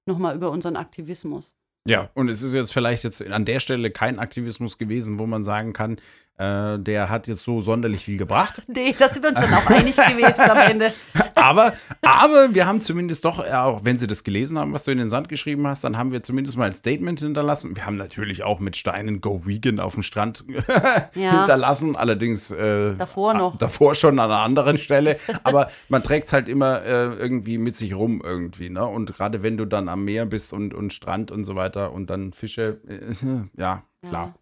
nochmal 0.06 0.36
über 0.36 0.52
unseren 0.52 0.76
Aktivismus. 0.76 1.56
Ja, 1.88 2.10
und 2.16 2.30
es 2.30 2.42
ist 2.42 2.56
jetzt 2.56 2.74
vielleicht 2.74 3.04
jetzt 3.04 3.22
an 3.22 3.46
der 3.46 3.60
Stelle 3.60 3.92
kein 3.92 4.18
Aktivismus 4.18 4.80
gewesen, 4.80 5.20
wo 5.20 5.28
man 5.28 5.44
sagen 5.44 5.72
kann, 5.72 5.98
äh, 6.38 6.78
der 6.80 7.10
hat 7.10 7.28
jetzt 7.28 7.44
so 7.44 7.62
sonderlich 7.62 8.04
viel 8.04 8.18
gebracht. 8.18 8.62
Nee, 8.68 8.94
da 8.98 9.08
sind 9.08 9.24
wir 9.24 9.30
uns 9.30 9.40
dann 9.40 9.54
auch 9.54 9.68
einig 9.68 9.96
gewesen 9.96 10.42
am 10.42 10.58
Ende. 10.58 10.92
Aber, 11.36 11.74
aber 12.02 12.56
wir 12.56 12.66
haben 12.66 12.82
zumindest 12.82 13.24
doch, 13.24 13.46
äh, 13.46 13.52
auch 13.52 13.86
wenn 13.86 13.98
sie 13.98 14.08
das 14.08 14.24
gelesen 14.24 14.58
haben, 14.58 14.74
was 14.74 14.86
du 14.86 14.92
in 14.92 14.98
den 14.98 15.12
Sand 15.12 15.30
geschrieben 15.30 15.68
hast, 15.68 15.84
dann 15.84 15.96
haben 15.96 16.12
wir 16.12 16.24
zumindest 16.24 16.58
mal 16.58 16.66
ein 16.66 16.74
Statement 16.74 17.20
hinterlassen. 17.20 17.76
Wir 17.76 17.86
haben 17.86 17.98
natürlich 17.98 18.42
auch 18.44 18.60
mit 18.60 18.76
Steinen 18.78 19.22
Go 19.22 19.42
Vegan 19.46 19.80
auf 19.80 19.94
dem 19.94 20.02
Strand 20.02 20.44
Ja. 21.14 21.38
hinterlassen, 21.38 21.96
allerdings 21.96 22.50
äh, 22.50 22.96
Davor 22.96 23.36
noch. 23.36 23.58
davor 23.58 23.94
schon 23.94 24.18
an 24.18 24.32
einer 24.32 24.40
anderen 24.42 24.80
Stelle. 24.80 25.18
Aber 25.44 25.70
man 25.88 26.02
trägt 26.02 26.28
es 26.28 26.34
halt 26.34 26.50
immer 26.50 26.82
äh, 26.84 27.14
irgendwie 27.14 27.60
mit 27.60 27.76
sich 27.76 27.94
rum 27.94 28.22
irgendwie, 28.24 28.70
ne? 28.72 28.86
Und 28.86 29.16
gerade 29.16 29.44
wenn 29.44 29.58
du 29.58 29.66
dann 29.66 29.88
am 29.88 30.04
Meer 30.04 30.26
bist 30.26 30.52
und, 30.52 30.74
und 30.74 30.94
Strand 30.94 31.30
und 31.32 31.44
so 31.44 31.56
weiter 31.56 31.94
und 31.94 32.10
dann 32.10 32.34
Fische, 32.34 32.80
äh, 32.88 33.14
ja, 33.62 33.84
klar. 34.08 34.34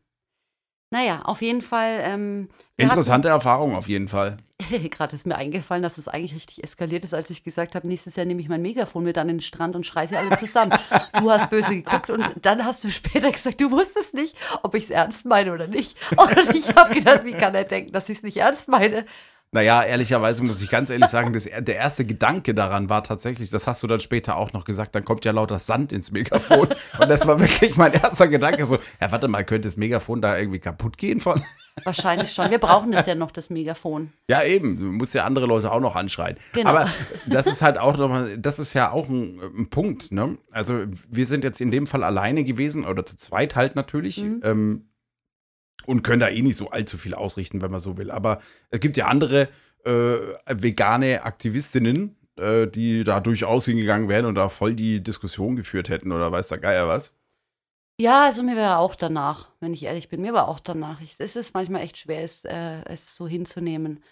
Naja, 0.94 1.22
auf 1.24 1.42
jeden 1.42 1.64
Fall. 1.64 2.02
Ähm, 2.04 2.50
Interessante 2.78 3.28
Erfahrung 3.28 3.76
auf 3.76 3.90
jeden 3.90 4.08
Fall. 4.08 4.38
hatten- 4.62 4.90
Gerade 4.92 5.16
ist 5.16 5.26
mir 5.26 5.36
eingefallen, 5.36 5.82
dass 5.82 5.98
es 5.98 6.08
eigentlich 6.08 6.36
richtig 6.36 6.64
eskaliert 6.64 7.04
ist, 7.04 7.16
als 7.16 7.32
ich 7.32 7.44
gesagt 7.44 7.74
habe, 7.74 7.88
nächstes 7.88 8.16
Jahr 8.16 8.28
nehme 8.28 8.42
ich 8.42 8.48
mein 8.48 8.62
Megafon 8.62 9.04
mit 9.04 9.18
an 9.18 9.28
den 9.28 9.42
Strand 9.42 9.76
und 9.76 9.88
schreie 9.88 10.08
sie 10.08 10.16
alle 10.16 10.38
zusammen. 10.38 10.72
du 11.20 11.32
hast 11.32 11.50
böse 11.50 11.76
geguckt 11.76 12.12
und 12.12 12.24
dann 12.44 12.64
hast 12.64 12.84
du 12.84 12.92
später 12.92 13.32
gesagt, 13.32 13.60
du 13.60 13.72
wusstest 13.72 14.14
nicht, 14.14 14.36
ob 14.62 14.76
ich 14.76 14.84
es 14.84 14.90
ernst 14.92 15.26
meine 15.26 15.52
oder 15.52 15.66
nicht. 15.68 15.98
Und 16.16 16.56
ich 16.56 16.76
habe 16.76 16.94
gedacht, 16.94 17.26
wie 17.26 17.34
kann 17.34 17.56
er 17.56 17.64
denken, 17.64 17.92
dass 17.92 18.08
ich 18.10 18.18
es 18.18 18.24
nicht 18.24 18.38
ernst 18.38 18.68
meine? 18.70 19.06
Naja, 19.54 19.84
ehrlicherweise 19.84 20.44
muss 20.44 20.62
ich 20.64 20.70
ganz 20.70 20.90
ehrlich 20.90 21.10
sagen, 21.10 21.32
das, 21.32 21.44
der 21.44 21.76
erste 21.76 22.06
Gedanke 22.06 22.56
daran 22.56 22.90
war 22.90 23.04
tatsächlich, 23.04 23.52
das 23.52 23.68
hast 23.68 23.84
du 23.84 23.88
dann 23.88 24.00
später 24.00 24.36
auch 24.36 24.52
noch 24.52 24.66
gesagt, 24.66 24.96
dann 24.96 25.06
kommt 25.06 25.26
ja 25.26 25.32
lauter 25.32 25.60
Sand 25.60 25.94
ins 25.94 26.12
Megafon. 26.12 26.68
Und 27.00 27.10
das 27.10 27.28
war 27.28 27.40
wirklich 27.40 27.78
mein 27.78 27.94
erster 27.94 28.28
Gedanke. 28.28 28.66
So, 28.66 28.80
ja, 29.00 29.12
warte 29.12 29.28
mal, 29.28 29.44
könnte 29.46 29.68
das 29.68 29.78
Megafon 29.78 30.22
da 30.22 30.38
irgendwie 30.38 30.58
kaputt 30.58 30.98
gehen 30.98 31.20
von? 31.20 31.44
Wahrscheinlich 31.84 32.32
schon. 32.32 32.50
Wir 32.50 32.58
brauchen 32.58 32.92
das 32.92 33.06
ja 33.06 33.14
noch, 33.14 33.32
das 33.32 33.52
Megafon. 33.52 34.12
Ja, 34.28 34.44
eben. 34.44 34.78
Du 34.78 34.84
musst 34.86 35.14
ja 35.14 35.24
andere 35.24 35.46
Leute 35.46 35.72
auch 35.72 35.80
noch 35.80 35.96
anschreien. 35.96 36.38
Genau. 36.54 36.70
Aber 36.70 36.90
das 37.28 37.46
ist 37.46 37.62
halt 37.62 37.78
auch 37.78 37.96
nochmal, 37.98 38.38
das 38.38 38.58
ist 38.58 38.74
ja 38.74 38.92
auch 38.92 39.08
ein, 39.08 39.40
ein 39.40 39.70
Punkt, 39.70 40.12
ne? 40.12 40.38
Also, 40.52 40.86
wir 41.10 41.26
sind 41.28 41.44
jetzt 41.44 41.62
in 41.62 41.70
dem 41.70 41.86
Fall 41.86 42.04
alleine 42.04 42.44
gewesen, 42.44 42.86
oder 42.86 43.06
zu 43.06 43.18
zweit 43.18 43.56
halt 43.56 43.76
natürlich. 43.76 44.24
Ähm, 44.44 44.90
und 45.86 46.04
können 46.04 46.20
da 46.20 46.30
eh 46.30 46.42
nicht 46.42 46.58
so 46.58 46.70
allzu 46.70 46.98
viel 46.98 47.14
ausrichten, 47.14 47.62
wenn 47.62 47.72
man 47.72 47.80
so 47.80 47.98
will. 47.98 48.12
Aber 48.12 48.42
es 48.70 48.80
gibt 48.80 48.98
ja 48.98 49.08
andere 49.08 49.50
äh, 49.86 50.18
vegane 50.48 51.24
Aktivistinnen, 51.24 52.16
äh, 52.38 52.68
die 52.68 53.04
da 53.04 53.20
durchaus 53.20 53.66
hingegangen 53.66 54.10
wären 54.10 54.26
und 54.26 54.36
da 54.36 54.50
voll 54.50 54.74
die 54.74 55.04
Diskussion 55.04 55.56
geführt 55.56 55.90
hätten 55.90 56.12
oder 56.12 56.32
weiß 56.32 56.48
der 56.50 56.58
Geier 56.60 56.88
was. 56.88 57.16
Ja, 58.00 58.26
also 58.26 58.42
mir 58.42 58.56
wäre 58.56 58.78
auch 58.78 58.96
danach, 58.96 59.50
wenn 59.60 59.74
ich 59.74 59.84
ehrlich 59.84 60.10
bin. 60.10 60.22
Mir 60.22 60.34
war 60.34 60.48
auch 60.48 60.60
danach. 60.60 61.00
Ich, 61.02 61.16
es 61.20 61.36
ist 61.36 61.54
manchmal 61.54 61.84
echt 61.84 61.98
schwer, 61.98 62.24
es, 62.24 62.44
äh, 62.44 62.82
es 62.86 63.16
so 63.16 63.28
hinzunehmen. 63.28 64.04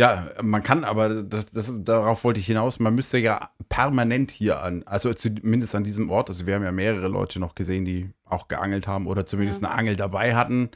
Ja, 0.00 0.30
man 0.42 0.62
kann 0.62 0.82
aber, 0.82 1.22
das, 1.22 1.52
das, 1.52 1.70
darauf 1.84 2.24
wollte 2.24 2.40
ich 2.40 2.46
hinaus, 2.46 2.80
man 2.80 2.94
müsste 2.94 3.18
ja 3.18 3.50
permanent 3.68 4.30
hier 4.30 4.62
an, 4.62 4.82
also 4.86 5.12
zumindest 5.12 5.74
an 5.74 5.84
diesem 5.84 6.08
Ort, 6.10 6.30
also 6.30 6.46
wir 6.46 6.54
haben 6.54 6.62
ja 6.64 6.72
mehrere 6.72 7.08
Leute 7.08 7.38
noch 7.38 7.54
gesehen, 7.54 7.84
die 7.84 8.08
auch 8.24 8.48
geangelt 8.48 8.88
haben 8.88 9.06
oder 9.06 9.26
zumindest 9.26 9.60
Ja. 9.62 9.68
eine 9.68 9.78
Angel 9.78 9.96
dabei 9.96 10.34
hatten. 10.34 10.70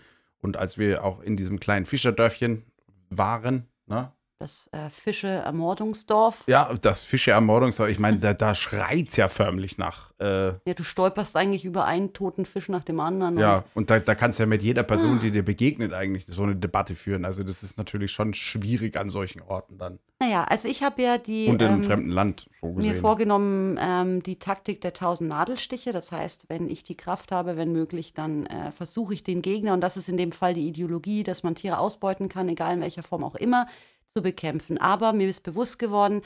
Und 0.44 0.58
als 0.58 0.76
wir 0.76 1.02
auch 1.04 1.22
in 1.22 1.38
diesem 1.38 1.58
kleinen 1.58 1.86
Fischerdörfchen 1.86 2.66
waren, 3.08 3.66
ne? 3.86 4.12
Das 4.40 4.68
äh, 4.72 4.90
Fische-Ermordungsdorf. 4.90 6.42
Ja, 6.48 6.72
das 6.80 7.02
Fische-Ermordungsdorf, 7.02 7.88
ich 7.88 7.98
meine, 7.98 8.18
da, 8.18 8.34
da 8.34 8.54
schreit 8.54 9.08
es 9.08 9.16
ja 9.16 9.28
förmlich 9.28 9.78
nach. 9.78 10.10
Äh, 10.18 10.48
Ja, 10.66 10.74
du 10.74 10.82
stolperst 10.82 11.36
eigentlich 11.36 11.64
über 11.64 11.84
einen 11.84 12.12
toten 12.12 12.44
Fisch 12.44 12.68
nach 12.68 12.82
dem 12.84 12.98
anderen. 13.00 13.38
ja, 13.38 13.58
Und, 13.58 13.64
und 13.74 13.90
da, 13.90 14.00
da 14.00 14.14
kannst 14.14 14.38
du 14.38 14.42
ja 14.42 14.46
mit 14.48 14.62
jeder 14.62 14.82
Person, 14.82 15.20
die 15.20 15.30
dir 15.30 15.44
begegnet, 15.44 15.92
eigentlich 15.92 16.26
so 16.28 16.42
eine 16.42 16.56
Debatte 16.56 16.94
führen. 16.96 17.24
Also 17.24 17.44
das 17.44 17.62
ist 17.62 17.78
natürlich 17.78 18.10
schon 18.10 18.34
schwierig 18.34 18.96
an 18.96 19.08
solchen 19.08 19.40
Orten 19.40 19.78
dann. 19.78 19.98
naja, 20.20 20.44
also 20.44 20.68
ich 20.68 20.82
habe 20.82 21.00
ja 21.02 21.16
die 21.18 21.46
Und 21.46 21.62
in 21.62 21.68
einem 21.68 21.76
ähm, 21.78 21.84
fremden 21.84 22.10
Land, 22.10 22.48
so 22.60 22.66
mir 22.72 22.74
gesehen. 22.88 23.00
vorgenommen, 23.00 23.78
ähm, 23.80 24.22
die 24.22 24.38
Taktik 24.40 24.80
der 24.80 24.94
tausend 24.94 25.30
Nadelstiche. 25.30 25.92
Das 25.92 26.10
heißt, 26.12 26.46
wenn 26.48 26.68
ich 26.68 26.82
die 26.82 26.96
Kraft 26.96 27.30
habe, 27.30 27.56
wenn 27.56 27.72
möglich, 27.72 28.14
dann 28.14 28.46
äh, 28.46 28.72
versuche 28.72 29.14
ich 29.14 29.22
den 29.22 29.42
Gegner, 29.42 29.74
und 29.74 29.80
das 29.80 29.96
ist 29.96 30.08
in 30.08 30.16
dem 30.16 30.32
Fall 30.32 30.54
die 30.54 30.66
Ideologie, 30.66 31.22
dass 31.22 31.44
man 31.44 31.54
Tiere 31.54 31.78
ausbeuten 31.78 32.28
kann, 32.28 32.48
egal 32.48 32.74
in 32.74 32.80
welcher 32.80 33.02
Form 33.04 33.22
auch 33.22 33.36
immer, 33.36 33.68
zu 34.16 34.22
bekämpfen. 34.22 34.78
Aber 34.78 35.12
mir 35.12 35.28
ist 35.28 35.42
bewusst 35.42 35.78
geworden, 35.78 36.22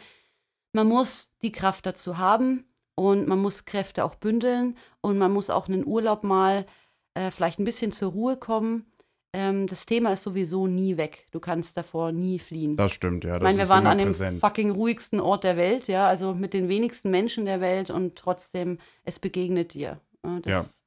man 0.73 0.87
muss 0.87 1.31
die 1.43 1.53
Kraft 1.53 1.87
dazu 1.87 2.19
haben 2.19 2.65
und 2.95 3.27
man 3.27 3.41
muss 3.41 3.65
Kräfte 3.65 4.05
auch 4.05 4.15
bündeln 4.15 4.77
und 5.01 5.19
man 5.19 5.33
muss 5.33 5.51
auch 5.51 5.69
einen 5.69 5.87
Urlaub 5.87 6.23
mal 6.25 6.67
äh, 7.15 7.31
vielleicht 7.31 7.59
ein 7.59 7.65
bisschen 7.65 7.93
zur 7.93 8.13
Ruhe 8.13 8.37
kommen. 8.37 8.87
Ähm, 9.33 9.67
das 9.67 9.87
Thema 9.87 10.13
ist 10.13 10.23
sowieso 10.23 10.67
nie 10.67 10.97
weg. 10.97 11.27
Du 11.33 11.41
kannst 11.41 11.77
davor 11.77 12.13
nie 12.13 12.39
fliehen. 12.39 12.77
Das 12.77 12.93
stimmt, 12.93 13.25
ja. 13.25 13.33
Das 13.35 13.39
Ich 13.39 13.43
meine, 13.45 13.59
wir 13.59 13.69
waren 13.69 13.87
an 13.87 13.99
dem 13.99 14.09
präsent. 14.09 14.41
fucking 14.41 14.71
ruhigsten 14.71 15.21
Ort 15.21 15.45
der 15.45 15.57
Welt, 15.57 15.89
ja, 15.89 16.07
also 16.09 16.35
mit 16.35 16.53
den 16.53 16.69
wenigsten 16.69 17.11
Menschen 17.11 17.47
der 17.47 17.61
Welt 17.61 17.91
und 17.91 18.17
trotzdem, 18.17 18.79
es 19.05 19.19
begegnet 19.19 19.75
dir. 19.75 20.01
Ja, 20.25 20.41
Das 20.41 20.83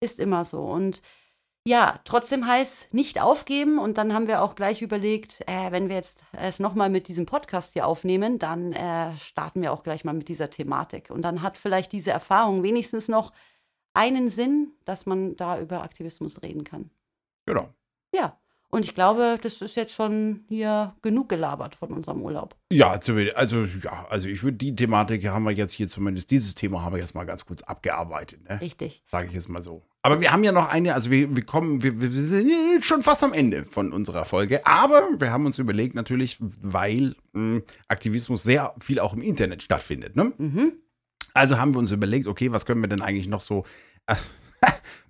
ist 0.00 0.18
immer 0.18 0.44
so. 0.44 0.62
Und 0.62 1.02
ja, 1.66 2.00
trotzdem 2.04 2.46
heißt 2.46 2.92
nicht 2.94 3.20
aufgeben. 3.20 3.78
Und 3.78 3.98
dann 3.98 4.12
haben 4.14 4.26
wir 4.28 4.42
auch 4.42 4.54
gleich 4.54 4.82
überlegt, 4.82 5.42
äh, 5.46 5.70
wenn 5.70 5.88
wir 5.88 5.96
jetzt 5.96 6.20
es 6.32 6.58
nochmal 6.58 6.90
mit 6.90 7.08
diesem 7.08 7.26
Podcast 7.26 7.74
hier 7.74 7.86
aufnehmen, 7.86 8.38
dann 8.38 8.72
äh, 8.72 9.16
starten 9.18 9.62
wir 9.62 9.72
auch 9.72 9.82
gleich 9.82 10.04
mal 10.04 10.14
mit 10.14 10.28
dieser 10.28 10.50
Thematik. 10.50 11.10
Und 11.10 11.22
dann 11.22 11.42
hat 11.42 11.56
vielleicht 11.56 11.92
diese 11.92 12.10
Erfahrung 12.10 12.62
wenigstens 12.62 13.08
noch 13.08 13.32
einen 13.94 14.28
Sinn, 14.28 14.72
dass 14.84 15.04
man 15.06 15.36
da 15.36 15.58
über 15.60 15.82
Aktivismus 15.82 16.42
reden 16.42 16.64
kann. 16.64 16.90
Genau. 17.46 17.68
Ja. 18.14 18.36
Und 18.72 18.84
ich 18.84 18.94
glaube, 18.94 19.36
das 19.42 19.60
ist 19.62 19.74
jetzt 19.74 19.92
schon 19.92 20.44
hier 20.48 20.94
genug 21.02 21.28
gelabert 21.28 21.74
von 21.74 21.92
unserem 21.92 22.22
Urlaub. 22.22 22.56
Ja, 22.72 23.00
zumindest- 23.00 23.36
also 23.36 23.64
ja, 23.64 24.06
also 24.08 24.28
ich 24.28 24.44
würde 24.44 24.58
die 24.58 24.76
Thematik 24.76 25.26
haben 25.26 25.42
wir 25.42 25.50
jetzt 25.50 25.72
hier 25.72 25.88
zumindest 25.88 26.30
dieses 26.30 26.54
Thema 26.54 26.84
haben 26.84 26.94
wir 26.94 27.00
jetzt 27.00 27.16
mal 27.16 27.26
ganz 27.26 27.44
kurz 27.44 27.62
abgearbeitet, 27.62 28.48
ne? 28.48 28.60
Richtig. 28.60 29.02
Sage 29.10 29.26
ich 29.26 29.34
jetzt 29.34 29.48
mal 29.48 29.60
so. 29.60 29.82
Aber 30.02 30.20
wir 30.20 30.32
haben 30.32 30.42
ja 30.44 30.52
noch 30.52 30.68
eine, 30.68 30.94
also 30.94 31.10
wir, 31.10 31.36
wir 31.36 31.44
kommen, 31.44 31.82
wir, 31.82 32.00
wir 32.00 32.10
sind 32.10 32.84
schon 32.84 33.02
fast 33.02 33.22
am 33.22 33.34
Ende 33.34 33.64
von 33.64 33.92
unserer 33.92 34.24
Folge. 34.24 34.66
Aber 34.66 35.08
wir 35.18 35.30
haben 35.30 35.44
uns 35.44 35.58
überlegt 35.58 35.94
natürlich, 35.94 36.38
weil 36.40 37.14
mh, 37.32 37.60
Aktivismus 37.88 38.42
sehr 38.42 38.74
viel 38.80 38.98
auch 38.98 39.12
im 39.12 39.20
Internet 39.20 39.62
stattfindet, 39.62 40.16
ne? 40.16 40.32
Mhm. 40.38 40.72
Also 41.34 41.58
haben 41.58 41.74
wir 41.74 41.78
uns 41.78 41.92
überlegt, 41.92 42.26
okay, 42.26 42.50
was 42.50 42.66
können 42.66 42.80
wir 42.80 42.88
denn 42.88 43.02
eigentlich 43.02 43.28
noch 43.28 43.40
so. 43.40 43.64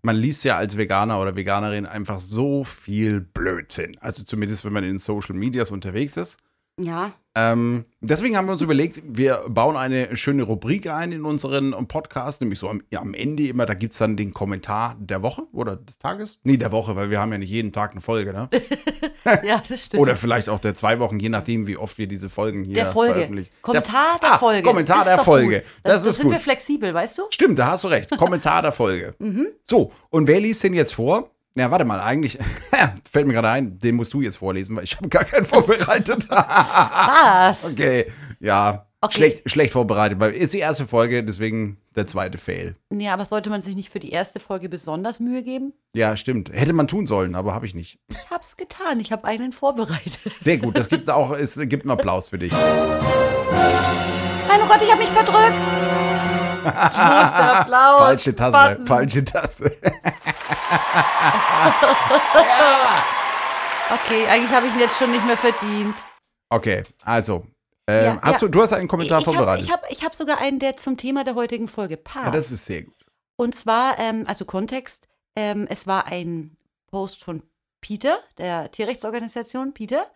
Man 0.03 0.17
liest 0.17 0.45
ja 0.45 0.57
als 0.57 0.77
Veganer 0.77 1.21
oder 1.21 1.37
Veganerin 1.37 1.87
einfach 1.87 2.21
so 2.21 2.65
viel 2.65 3.21
Blödsinn. 3.21 3.97
Also 4.01 4.23
zumindest, 4.23 4.65
wenn 4.65 4.73
man 4.73 4.85
in 4.85 4.99
Social 4.99 5.35
Medias 5.35 5.71
unterwegs 5.71 6.17
ist. 6.17 6.39
Ja, 6.83 7.13
Ähm, 7.37 7.85
deswegen 8.01 8.37
haben 8.37 8.47
wir 8.47 8.53
uns 8.53 8.61
überlegt, 8.61 9.03
wir 9.07 9.45
bauen 9.49 9.77
eine 9.77 10.17
schöne 10.17 10.43
Rubrik 10.43 10.89
ein 10.91 11.13
in 11.13 11.25
unseren 11.25 11.71
Podcast, 11.87 12.41
nämlich 12.41 12.59
so 12.59 12.69
am, 12.69 12.83
ja, 12.91 13.01
am 13.01 13.15
Ende 13.15 13.47
immer, 13.47 13.67
da 13.67 13.75
gibt 13.75 13.93
es 13.93 14.01
dann 14.01 14.17
den 14.17 14.35
Kommentar 14.35 14.97
der 14.99 15.23
Woche 15.23 15.43
oder 15.53 15.77
des 15.77 15.99
Tages? 16.01 16.41
Nee, 16.43 16.57
der 16.57 16.73
Woche, 16.73 16.97
weil 16.97 17.09
wir 17.11 17.21
haben 17.21 17.31
ja 17.31 17.39
nicht 17.39 17.51
jeden 17.51 17.71
Tag 17.71 17.93
eine 17.93 18.01
Folge, 18.01 18.33
ne? 18.33 18.49
ja, 19.45 19.63
das 19.69 19.85
stimmt. 19.87 20.03
Oder 20.03 20.17
vielleicht 20.17 20.49
auch 20.49 20.59
der 20.59 20.75
zwei 20.75 20.99
Wochen, 20.99 21.21
je 21.21 21.29
nachdem, 21.29 21.69
wie 21.69 21.77
oft 21.77 21.99
wir 21.99 22.09
diese 22.09 22.29
Folgen 22.29 22.65
hier 22.65 22.75
der 22.75 22.87
Folge. 22.87 23.15
veröffentlichen. 23.15 23.51
Kommentar 23.63 24.19
der, 24.21 24.33
ah, 24.33 24.39
Folge. 24.39 24.63
Kommentar 24.69 25.05
der 25.05 25.19
Folge. 25.19 25.61
Das, 25.61 25.65
Das, 25.83 25.93
das 26.03 26.07
ist 26.07 26.17
sind 26.17 26.25
gut. 26.25 26.33
wir 26.33 26.41
flexibel, 26.41 26.93
weißt 26.93 27.17
du? 27.19 27.23
Stimmt, 27.31 27.61
da 27.61 27.69
hast 27.69 27.85
du 27.85 27.89
recht. 27.89 28.11
Kommentar 28.19 28.63
der 28.63 28.73
Folge. 28.73 29.15
Mhm. 29.21 29.47
So, 29.63 29.93
und 30.11 30.27
wer 30.27 30.41
liest 30.41 30.65
den 30.65 30.75
jetzt 30.75 30.95
vor? 30.95 31.31
Ja, 31.57 31.71
warte 31.71 31.85
mal, 31.85 32.01
eigentlich 32.01 32.39
fällt 33.11 33.27
mir 33.27 33.33
gerade 33.35 33.49
ein, 33.51 33.79
den 33.79 33.97
musst 33.97 34.13
du 34.15 34.21
jetzt 34.23 34.37
vorlesen, 34.37 34.77
weil 34.77 34.85
ich 34.85 34.97
habe 34.97 35.09
gar 35.09 35.25
keinen 35.25 35.45
vorbereitet. 35.47 36.29
Was? 36.31 37.65
okay, 37.65 38.07
ja, 38.39 38.87
Okay. 39.03 39.15
Schlecht, 39.15 39.51
schlecht 39.51 39.73
vorbereitet, 39.73 40.21
weil 40.21 40.33
ist 40.33 40.53
die 40.53 40.59
erste 40.59 40.87
Folge, 40.87 41.25
deswegen 41.25 41.79
der 41.97 42.05
zweite 42.05 42.37
Fail. 42.37 42.77
Nee, 42.91 43.09
aber 43.09 43.25
sollte 43.25 43.49
man 43.49 43.63
sich 43.63 43.75
nicht 43.75 43.89
für 43.89 43.99
die 43.99 44.11
erste 44.11 44.41
Folge 44.41 44.69
besonders 44.69 45.21
Mühe 45.21 45.43
geben? 45.43 45.73
Ja, 45.95 46.19
stimmt. 46.19 46.53
Hätte 46.53 46.75
man 46.75 46.87
tun 46.87 47.07
sollen, 47.07 47.35
aber 47.35 47.55
habe 47.55 47.65
ich 47.65 47.75
nicht. 47.75 47.99
Ich 48.09 48.31
hab's 48.31 48.59
getan. 48.59 49.01
Ich 49.01 49.11
habe 49.11 49.25
einen 49.25 49.53
vorbereitet. 49.53 50.21
Sehr 50.45 50.59
gut, 50.59 50.77
das 50.77 50.91
gibt 50.91 51.09
auch, 51.09 51.31
es 51.31 51.59
gibt 51.59 51.85
einen 51.85 51.93
Applaus 51.93 52.29
für 52.29 52.37
dich. 52.39 52.53
Nein, 52.53 52.61
oh 54.63 54.69
Gott, 54.69 54.83
ich 54.83 54.91
habe 54.91 55.01
mich 55.01 55.09
verdrückt. 55.09 55.57
Applaus? 56.67 57.99
Falsche 57.99 58.37
Taste, 58.37 58.59
Button. 58.71 58.87
falsche 58.87 59.25
Taste. 59.25 59.77
Okay, 63.93 64.27
eigentlich 64.29 64.51
habe 64.53 64.67
ich 64.67 64.75
ihn 64.75 64.81
jetzt 64.81 64.97
schon 64.99 65.11
nicht 65.11 65.27
mehr 65.27 65.37
verdient. 65.37 65.95
Okay, 66.49 66.85
also, 67.03 67.45
ähm, 67.89 68.05
Ja, 68.17 68.19
hast 68.23 68.41
ja. 68.43 68.47
du, 68.49 68.53
du 68.53 68.63
hast 68.63 68.73
einen 68.73 68.89
Kommentar 68.89 69.21
ich 69.21 69.27
habe 69.27 69.37
vorbereitet. 69.37 69.65
ich 69.67 69.73
hab, 69.73 69.91
ich 69.91 70.05
hab 70.05 70.15
sogar 70.15 70.39
einen, 70.39 70.59
der 70.61 70.77
zum 70.77 70.97
Thema 70.97 71.25
der 71.25 71.35
heutigen 71.35 71.67
Folge 71.69 71.97
passt. 71.97 72.27
ja, 72.27 72.31
das 72.31 72.51
ist 72.53 72.67
sehr 72.67 72.83
gut. 72.83 72.95
Und 73.37 73.55
zwar, 73.57 73.99
ähm, 73.99 74.25
also 74.29 74.45
Kontext, 74.45 75.09
ähm, 75.35 75.67
es 75.69 75.87
war 75.87 76.07
ein 76.07 76.57
Post 76.91 77.25
von 77.25 77.43
Peter, 77.81 78.19
der 78.39 78.71
Tierrechtsorganisation 78.71 79.73
Peter, 79.75 80.07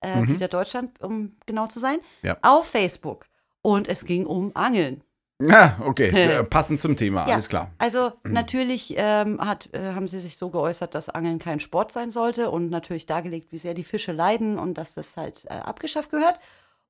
äh, 0.00 0.16
Mhm. 0.20 0.26
Peter 0.26 0.48
Deutschland, 0.48 1.00
um 1.00 1.36
genau 1.46 1.66
zu 1.68 1.78
sein, 1.78 2.00
Ja. 2.22 2.36
auf 2.42 2.66
Facebook. 2.68 3.26
Und 3.60 3.86
es 3.86 4.04
ging 4.04 4.26
um 4.26 4.50
Angeln. 4.56 5.04
Ja, 5.44 5.76
okay, 5.84 6.44
passend 6.44 6.80
zum 6.80 6.96
Thema, 6.96 7.26
Ja. 7.26 7.34
alles 7.34 7.48
klar. 7.48 7.72
Also 7.78 8.12
natürlich 8.22 8.94
ähm, 8.96 9.40
hat, 9.40 9.68
äh, 9.72 9.92
haben 9.92 10.06
sie 10.06 10.20
sich 10.20 10.36
so 10.36 10.50
geäußert, 10.50 10.94
dass 10.94 11.08
Angeln 11.08 11.38
kein 11.40 11.58
Sport 11.58 11.90
sein 11.92 12.10
sollte 12.12 12.50
und 12.50 12.66
natürlich 12.68 13.06
dargelegt, 13.06 13.50
wie 13.50 13.58
sehr 13.58 13.74
die 13.74 13.82
Fische 13.84 14.12
leiden 14.12 14.58
und 14.58 14.74
dass 14.78 14.94
das 14.94 15.16
halt 15.16 15.44
äh, 15.46 15.54
abgeschafft 15.54 16.10
gehört. 16.10 16.38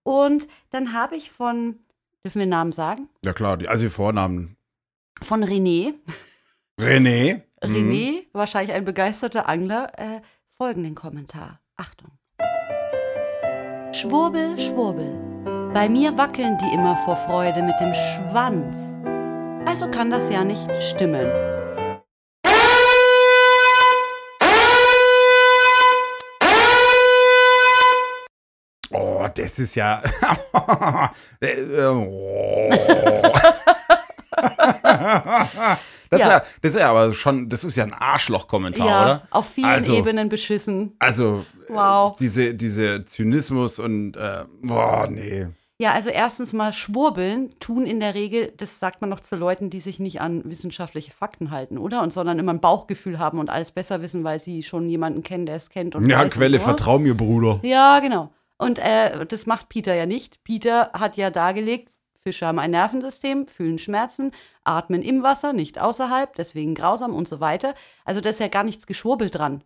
Und 0.02 0.48
dann 0.70 0.92
habe 0.92 1.16
ich 1.16 1.30
von, 1.30 1.78
dürfen 2.24 2.40
wir 2.40 2.46
Namen 2.46 2.72
sagen? 2.72 3.08
Ja 3.24 3.32
klar, 3.32 3.56
die, 3.56 3.68
also 3.68 3.84
die 3.84 3.90
Vornamen. 3.90 4.56
Von 5.22 5.44
René, 5.44 5.94
René. 6.80 7.42
Mhm. 7.64 7.76
René, 7.76 8.26
wahrscheinlich 8.32 8.74
ein 8.74 8.84
begeisterter 8.84 9.48
Angler, 9.48 9.86
äh, 9.96 10.20
folgenden 10.58 10.96
Kommentar. 10.96 11.60
Achtung. 11.76 12.10
Schwurbel, 13.92 14.58
schwurbel. 14.58 15.31
Bei 15.74 15.88
mir 15.88 16.16
wackeln 16.18 16.58
die 16.58 16.74
immer 16.74 16.96
vor 16.96 17.16
Freude 17.16 17.62
mit 17.62 17.78
dem 17.80 17.94
Schwanz. 17.94 18.98
Also 19.66 19.90
kann 19.90 20.10
das 20.10 20.28
ja 20.30 20.44
nicht 20.44 20.68
stimmen. 20.82 21.30
Oh, 28.92 29.26
das 29.34 29.58
ist 29.58 29.74
ja. 29.74 30.02
Äh, 31.40 31.46
äh, 31.60 31.86
oh. 31.86 32.70
das, 36.08 36.20
ist 36.20 36.26
Ja. 36.26 36.30
ja, 36.30 36.38
das 36.62 36.72
ist 36.72 36.76
ja 36.78 36.90
aber 36.90 37.12
schon, 37.14 37.48
das 37.48 37.64
ist 37.64 37.76
ja 37.76 37.82
ein 37.84 37.92
Arschloch-Kommentar, 37.94 38.86
ja, 38.86 39.02
oder? 39.04 39.28
auf 39.30 39.46
vielen 39.48 39.66
Also- 39.70 39.94
Ebenen 39.94 40.28
beschissen. 40.28 40.94
Also, 41.00 41.44
Wow. 41.68 42.12
äh, 42.12 42.16
diese, 42.20 42.54
diese 42.54 43.04
Zynismus 43.04 43.78
und, 43.80 44.16
äh, 44.16 44.44
boah, 44.62 45.08
nee. 45.10 45.48
Ja, 45.82 45.94
also 45.94 46.10
erstens 46.10 46.52
mal 46.52 46.72
Schwurbeln 46.72 47.58
tun 47.58 47.86
in 47.86 47.98
der 47.98 48.14
Regel, 48.14 48.52
das 48.56 48.78
sagt 48.78 49.00
man 49.00 49.10
noch 49.10 49.18
zu 49.18 49.34
Leuten, 49.34 49.68
die 49.68 49.80
sich 49.80 49.98
nicht 49.98 50.20
an 50.20 50.42
wissenschaftliche 50.44 51.10
Fakten 51.10 51.50
halten, 51.50 51.76
oder? 51.76 52.02
Und 52.02 52.12
sondern 52.12 52.38
immer 52.38 52.52
ein 52.52 52.60
Bauchgefühl 52.60 53.18
haben 53.18 53.40
und 53.40 53.50
alles 53.50 53.72
besser 53.72 54.00
wissen, 54.00 54.22
weil 54.22 54.38
sie 54.38 54.62
schon 54.62 54.88
jemanden 54.88 55.24
kennen, 55.24 55.44
der 55.44 55.56
es 55.56 55.70
kennt. 55.70 55.96
Und 55.96 56.08
Ja, 56.08 56.20
weiß, 56.20 56.34
Quelle, 56.34 56.58
oder? 56.58 56.64
vertrau 56.64 57.00
mir, 57.00 57.16
Bruder. 57.16 57.58
Ja, 57.64 57.98
genau. 57.98 58.30
Und 58.58 58.78
äh, 58.78 59.26
das 59.26 59.46
macht 59.46 59.70
Peter 59.70 59.92
ja 59.92 60.06
nicht. 60.06 60.44
Peter 60.44 60.92
hat 60.92 61.16
ja 61.16 61.30
dargelegt, 61.30 61.90
Fische 62.22 62.46
haben 62.46 62.60
ein 62.60 62.70
Nervensystem, 62.70 63.48
fühlen 63.48 63.78
Schmerzen, 63.78 64.30
atmen 64.62 65.02
im 65.02 65.24
Wasser, 65.24 65.52
nicht 65.52 65.80
außerhalb, 65.80 66.32
deswegen 66.36 66.76
grausam 66.76 67.12
und 67.12 67.26
so 67.26 67.40
weiter. 67.40 67.74
Also 68.04 68.20
da 68.20 68.30
ist 68.30 68.38
ja 68.38 68.46
gar 68.46 68.62
nichts 68.62 68.86
geschwurbelt 68.86 69.34
dran. 69.34 69.64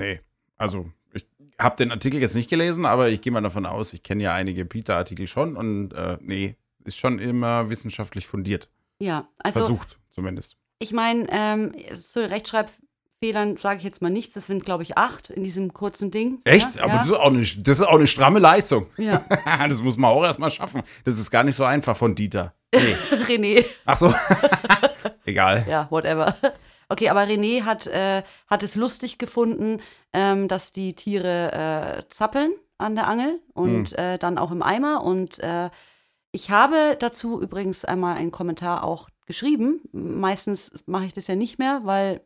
Nee, 0.00 0.22
also 0.56 0.86
ich 1.14 1.26
habe 1.58 1.76
den 1.76 1.90
Artikel 1.90 2.20
jetzt 2.20 2.34
nicht 2.34 2.50
gelesen, 2.50 2.86
aber 2.86 3.08
ich 3.08 3.20
gehe 3.20 3.32
mal 3.32 3.40
davon 3.40 3.66
aus, 3.66 3.92
ich 3.92 4.02
kenne 4.02 4.22
ja 4.22 4.34
einige 4.34 4.64
Peter-Artikel 4.64 5.26
schon 5.26 5.56
und 5.56 5.92
äh, 5.92 6.18
nee, 6.20 6.56
ist 6.84 6.98
schon 6.98 7.18
immer 7.18 7.70
wissenschaftlich 7.70 8.26
fundiert. 8.26 8.68
Ja, 8.98 9.28
also 9.38 9.60
Versucht 9.60 9.98
zumindest. 10.10 10.56
ich 10.78 10.92
meine, 10.92 11.26
ähm, 11.30 11.72
zu 11.94 12.28
Rechtschreibfehlern 12.28 13.56
sage 13.56 13.78
ich 13.78 13.84
jetzt 13.84 14.02
mal 14.02 14.10
nichts. 14.10 14.34
Das 14.34 14.46
sind, 14.46 14.64
glaube 14.64 14.82
ich, 14.82 14.96
acht 14.98 15.30
in 15.30 15.44
diesem 15.44 15.72
kurzen 15.72 16.10
Ding. 16.10 16.40
Echt? 16.44 16.76
Ja, 16.76 16.84
aber 16.84 16.92
ja. 16.92 16.98
Das, 16.98 17.06
ist 17.08 17.14
auch 17.14 17.30
eine, 17.30 17.40
das 17.40 17.80
ist 17.80 17.86
auch 17.86 17.96
eine 17.96 18.06
stramme 18.06 18.38
Leistung. 18.38 18.86
Ja. 18.96 19.24
das 19.68 19.82
muss 19.82 19.96
man 19.96 20.10
auch 20.10 20.24
erstmal 20.24 20.50
schaffen. 20.50 20.82
Das 21.04 21.18
ist 21.18 21.30
gar 21.30 21.44
nicht 21.44 21.56
so 21.56 21.64
einfach 21.64 21.96
von 21.96 22.14
Dieter. 22.14 22.54
Nee. 22.74 22.80
René. 23.28 23.64
Ach 23.84 23.96
so. 23.96 24.14
Egal. 25.24 25.66
Ja, 25.68 25.86
whatever. 25.90 26.34
Okay, 26.92 27.08
aber 27.08 27.22
René 27.22 27.62
hat, 27.64 27.86
äh, 27.86 28.22
hat 28.48 28.62
es 28.62 28.74
lustig 28.76 29.18
gefunden, 29.18 29.80
ähm, 30.12 30.48
dass 30.48 30.72
die 30.72 30.94
Tiere 30.94 31.52
äh, 32.00 32.02
zappeln 32.10 32.52
an 32.78 32.94
der 32.94 33.08
Angel 33.08 33.40
und 33.54 33.92
äh, 33.98 34.18
dann 34.18 34.38
auch 34.38 34.50
im 34.50 34.62
Eimer. 34.62 35.02
Und 35.04 35.38
äh, 35.40 35.70
ich 36.32 36.50
habe 36.50 36.96
dazu 36.98 37.40
übrigens 37.40 37.84
einmal 37.84 38.16
einen 38.16 38.30
Kommentar 38.30 38.84
auch 38.84 39.08
geschrieben. 39.26 39.80
Meistens 39.92 40.72
mache 40.86 41.04
ich 41.06 41.14
das 41.14 41.26
ja 41.28 41.34
nicht 41.36 41.58
mehr, 41.58 41.80
weil, 41.84 42.20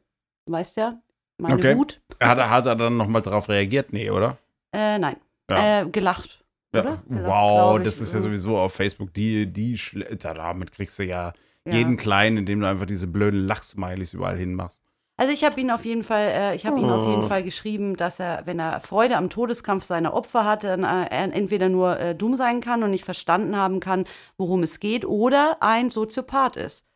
du 0.46 0.52
weißt 0.52 0.76
ja, 0.76 1.00
meine 1.38 1.57
Okay. 1.57 1.76
Wut. 1.76 2.00
Hat, 2.22 2.38
er- 2.38 2.50
hat 2.50 2.66
er 2.66 2.76
dann 2.76 2.96
nochmal 2.96 3.22
darauf 3.22 3.48
reagiert? 3.48 3.92
Nee, 3.92 4.11
oder? 4.11 4.38
Äh, 4.72 4.98
nein, 4.98 5.16
Ja. 5.50 5.83
äh, 5.83 5.87
gelacht. 5.90 6.42
Ja. 6.74 6.83
Gelacht, 6.83 7.02
Wow, 7.09 7.83
das 7.83 8.00
ist 8.00 8.12
ja 8.14 8.20
sowieso 8.20 8.59
auf 8.59 8.72
Facebook 8.74 9.12
die, 9.14 9.46
die 9.50 9.79
Schle 9.79 10.16
da- 10.16 10.35
damit 10.35 10.72
kriegst 10.72 10.98
du 10.98 11.05
ja, 11.05 11.33
Ja. 11.66 11.74
jeden 11.74 11.96
Kleinen, 11.96 12.37
indem 12.38 12.61
du 12.61 12.68
einfach 12.68 12.87
diese 12.87 13.07
blöden 13.07 13.40
Lachsmileys 13.46 14.14
überall 14.14 14.37
hinmachst. 14.37 14.81
Also 15.18 15.33
ich 15.33 15.44
habe 15.44 15.59
ihn 15.61 15.70
auf 15.70 15.87
jeden 15.87 16.05
Fall, 16.05 16.29
äh, 16.29 16.55
ich 16.57 16.66
habe 16.66 16.79
ihm 16.79 16.90
auf 16.90 17.09
jeden 17.09 17.24
Oh. 17.24 17.26
Fall 17.26 17.42
geschrieben, 17.42 17.96
dass 17.96 18.20
er, 18.20 18.42
wenn 18.44 18.59
er 18.59 18.81
Freude 18.83 19.16
am 19.16 19.31
Todeskampf 19.31 19.83
seiner 19.85 20.12
Opfer 20.12 20.44
hat, 20.44 20.62
dann 20.64 20.85
äh, 20.85 21.07
er 21.09 21.33
entweder 21.35 21.70
nur 21.70 21.98
äh, 21.98 22.14
dumm 22.14 22.37
sein 22.37 22.61
kann 22.61 22.83
und 22.83 22.90
nicht 22.90 23.05
verstanden 23.07 23.57
haben 23.57 23.81
kann, 23.81 24.05
worum 24.37 24.62
es 24.62 24.79
geht, 24.79 25.07
oder 25.07 25.57
ein 25.61 25.90
Soziopath 25.90 26.57
ist. 26.57 26.87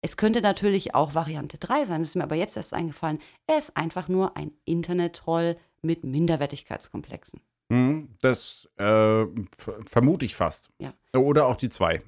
Es 0.00 0.16
könnte 0.16 0.40
natürlich 0.40 0.94
auch 0.94 1.14
Variante 1.14 1.58
3 1.58 1.84
sein, 1.84 2.00
das 2.00 2.10
ist 2.10 2.14
mir 2.16 2.22
aber 2.22 2.36
jetzt 2.36 2.56
erst 2.56 2.72
eingefallen. 2.72 3.18
Er 3.46 3.58
ist 3.58 3.76
einfach 3.76 4.08
nur 4.08 4.36
ein 4.38 4.52
Internet-Troll 4.64 5.56
mit 5.82 6.02
Minderwertigkeitskomplexen. 6.02 7.40
Hm, 7.70 8.08
das 8.22 8.68
äh, 8.78 8.82
ver- 8.84 9.26
vermute 9.86 10.24
ich 10.24 10.34
fast. 10.36 10.70
Ja. 10.78 10.92
Oder 11.18 11.46
auch 11.46 11.56
die 11.56 11.68
zwei. 11.68 12.00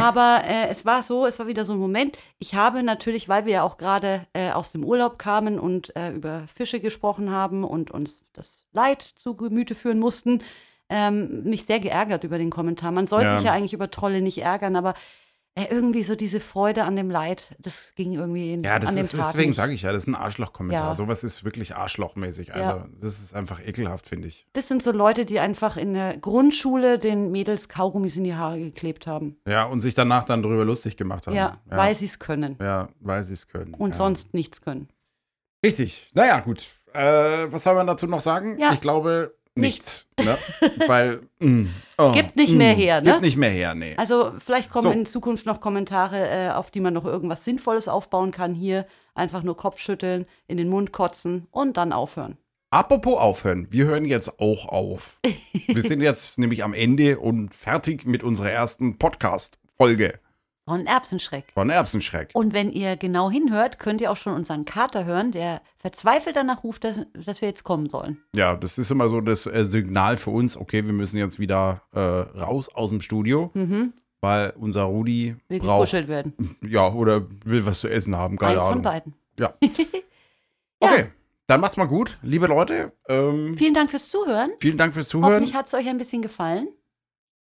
Aber 0.00 0.42
äh, 0.46 0.68
es 0.68 0.84
war 0.84 1.02
so, 1.02 1.26
es 1.26 1.38
war 1.38 1.46
wieder 1.46 1.64
so 1.64 1.72
ein 1.74 1.78
Moment. 1.78 2.16
Ich 2.38 2.54
habe 2.54 2.82
natürlich, 2.82 3.28
weil 3.28 3.44
wir 3.46 3.52
ja 3.54 3.62
auch 3.62 3.76
gerade 3.76 4.26
äh, 4.32 4.50
aus 4.50 4.72
dem 4.72 4.84
Urlaub 4.84 5.18
kamen 5.18 5.58
und 5.58 5.94
äh, 5.96 6.10
über 6.12 6.44
Fische 6.46 6.80
gesprochen 6.80 7.30
haben 7.30 7.64
und 7.64 7.90
uns 7.90 8.22
das 8.32 8.66
Leid 8.72 9.02
zu 9.02 9.34
Gemüte 9.36 9.74
führen 9.74 9.98
mussten, 9.98 10.42
ähm, 10.88 11.42
mich 11.44 11.64
sehr 11.64 11.80
geärgert 11.80 12.22
über 12.24 12.38
den 12.38 12.50
Kommentar. 12.50 12.92
Man 12.92 13.06
soll 13.06 13.22
Ja. 13.22 13.36
sich 13.36 13.44
ja 13.46 13.52
eigentlich 13.52 13.72
über 13.72 13.90
Trolle 13.90 14.20
nicht 14.22 14.38
ärgern, 14.38 14.76
aber 14.76 14.94
äh, 15.58 15.68
irgendwie 15.70 16.02
so 16.02 16.14
diese 16.14 16.38
Freude 16.38 16.84
an 16.84 16.96
dem 16.96 17.10
Leid, 17.10 17.56
das 17.58 17.94
ging 17.96 18.12
irgendwie 18.12 18.52
in, 18.52 18.62
Ja, 18.62 18.78
das 18.78 18.90
an 18.90 18.96
dem 18.96 19.00
ist, 19.00 19.12
Tag 19.12 19.32
deswegen 19.32 19.54
sage 19.54 19.72
ich 19.72 19.82
ja, 19.82 19.92
das 19.92 20.02
ist 20.02 20.06
ein 20.06 20.14
Arschloch-Kommentar. 20.14 20.88
Ja. 20.88 20.94
Sowas 20.94 21.24
ist 21.24 21.44
wirklich 21.44 21.74
arschlochmäßig. 21.74 22.52
Also, 22.52 22.70
Ja. 22.70 22.88
das 23.00 23.20
ist 23.20 23.34
einfach 23.34 23.66
ekelhaft, 23.66 24.06
finde 24.06 24.28
ich. 24.28 24.46
Das 24.52 24.68
sind 24.68 24.82
so 24.82 24.92
Leute, 24.92 25.24
die 25.24 25.40
einfach 25.40 25.78
in 25.78 25.94
der 25.94 26.18
Grundschule 26.18 26.98
den 26.98 27.32
Mädels 27.32 27.70
Kaugummis 27.70 28.18
in 28.18 28.24
die 28.24 28.34
Haare 28.34 28.58
geklebt 28.60 29.06
haben. 29.06 29.38
Ja, 29.48 29.64
und 29.64 29.80
sich 29.80 29.94
danach 29.94 30.24
dann 30.24 30.42
darüber 30.42 30.66
lustig 30.66 30.98
gemacht 30.98 31.26
haben. 31.26 31.34
Ja, 31.34 31.58
ja. 31.70 31.76
weil 31.76 31.94
sie 31.94 32.04
es 32.04 32.18
können 32.18 32.56
ja, 32.60 32.90
weil 33.00 33.24
sie 33.24 33.32
es 33.32 33.48
können. 33.48 33.72
und 33.72 33.96
sonst 33.96 34.34
nichts 34.34 34.60
können. 34.60 34.88
Richtig. 35.64 36.10
Naja, 36.12 36.40
gut. 36.40 36.66
Äh, 36.92 37.50
was 37.50 37.64
soll 37.64 37.74
man 37.74 37.86
dazu 37.86 38.06
noch 38.06 38.20
sagen? 38.20 38.58
Ja. 38.58 38.72
Ich 38.74 38.80
glaube, 38.82 39.35
nichts. 39.56 40.08
ne? 40.20 40.36
Weil, 40.86 41.20
mm, 41.40 41.66
oh, 41.98 42.12
Gibt 42.12 42.36
nicht 42.36 42.54
mehr 42.54 42.72
her, 42.74 43.00
ne? 43.00 43.10
Gibt 43.10 43.22
nicht 43.22 43.36
mehr 43.36 43.50
her, 43.50 43.74
nee. 43.74 43.94
Also 43.96 44.32
vielleicht 44.38 44.70
kommen 44.70 44.82
So. 44.84 44.90
in 44.90 45.06
Zukunft 45.06 45.46
noch 45.46 45.60
Kommentare, 45.60 46.28
äh, 46.28 46.50
auf 46.50 46.70
die 46.70 46.80
man 46.80 46.94
noch 46.94 47.04
irgendwas 47.04 47.44
Sinnvolles 47.44 47.88
aufbauen 47.88 48.30
kann. 48.32 48.54
Hier 48.54 48.86
einfach 49.14 49.42
nur 49.42 49.56
Kopfschütteln, 49.56 50.26
in 50.46 50.56
den 50.56 50.68
Mund 50.68 50.92
kotzen 50.92 51.46
und 51.50 51.76
dann 51.76 51.92
aufhören. 51.92 52.36
Apropos 52.70 53.18
aufhören, 53.18 53.68
wir 53.70 53.86
hören 53.86 54.04
jetzt 54.04 54.40
auch 54.40 54.66
auf. 54.66 55.20
wir 55.66 55.82
sind 55.82 56.00
jetzt 56.02 56.38
nämlich 56.38 56.64
am 56.64 56.74
Ende 56.74 57.18
und 57.18 57.54
fertig 57.54 58.04
mit 58.04 58.22
unserer 58.22 58.50
ersten 58.50 58.98
Podcast-Folge 58.98 60.18
Von 60.68 60.84
Erbsenschreck. 60.86 61.52
von 61.54 61.70
Erbsenschreck. 61.70 62.30
Und 62.34 62.52
wenn 62.52 62.72
ihr 62.72 62.96
genau 62.96 63.30
hinhört, 63.30 63.78
könnt 63.78 64.00
ihr 64.00 64.10
auch 64.10 64.16
schon 64.16 64.34
unseren 64.34 64.64
Kater 64.64 65.04
hören, 65.04 65.30
der 65.30 65.62
verzweifelt 65.78 66.34
danach 66.34 66.64
ruft, 66.64 66.82
dass, 66.82 66.98
dass 67.14 67.40
wir 67.40 67.48
jetzt 67.48 67.62
kommen 67.62 67.88
sollen. 67.88 68.18
Ja, 68.34 68.56
das 68.56 68.76
ist 68.76 68.90
immer 68.90 69.08
so 69.08 69.20
das 69.20 69.46
äh, 69.46 69.64
Signal 69.64 70.16
für 70.16 70.30
uns, 70.30 70.56
okay, 70.56 70.84
wir 70.84 70.92
müssen 70.92 71.18
jetzt 71.18 71.38
wieder 71.38 71.82
äh, 71.92 72.00
raus 72.00 72.68
aus 72.74 72.90
dem 72.90 73.00
Studio, 73.00 73.52
weil 74.20 74.54
unser 74.58 74.82
Rudi 74.82 75.36
Will 75.48 75.60
braucht, 75.60 75.82
gekuschelt 75.82 76.08
werden. 76.08 76.34
ja, 76.68 76.92
oder 76.92 77.26
will 77.44 77.64
was 77.64 77.78
zu 77.80 77.88
essen 77.88 78.16
haben, 78.16 78.36
keine 78.36 78.54
Eins 78.54 78.62
von 78.64 78.72
Ahnung. 78.72 78.82
beiden. 78.82 79.14
Ja. 79.38 79.54
Okay, 80.80 81.06
dann 81.46 81.60
macht's 81.60 81.76
mal 81.76 81.84
gut, 81.86 82.18
liebe 82.22 82.46
Leute. 82.48 82.92
Ähm, 83.08 83.54
Vielen 83.56 83.74
Dank 83.74 83.90
fürs 83.90 84.08
Zuhören. 84.10 84.50
vielen 84.60 84.78
Dank 84.78 84.94
fürs 84.94 85.08
Zuhören. 85.08 85.32
Hoffentlich 85.32 85.54
hat 85.54 85.68
es 85.68 85.74
euch 85.74 85.86
ein 85.88 85.98
bisschen 85.98 86.22
gefallen. 86.22 86.68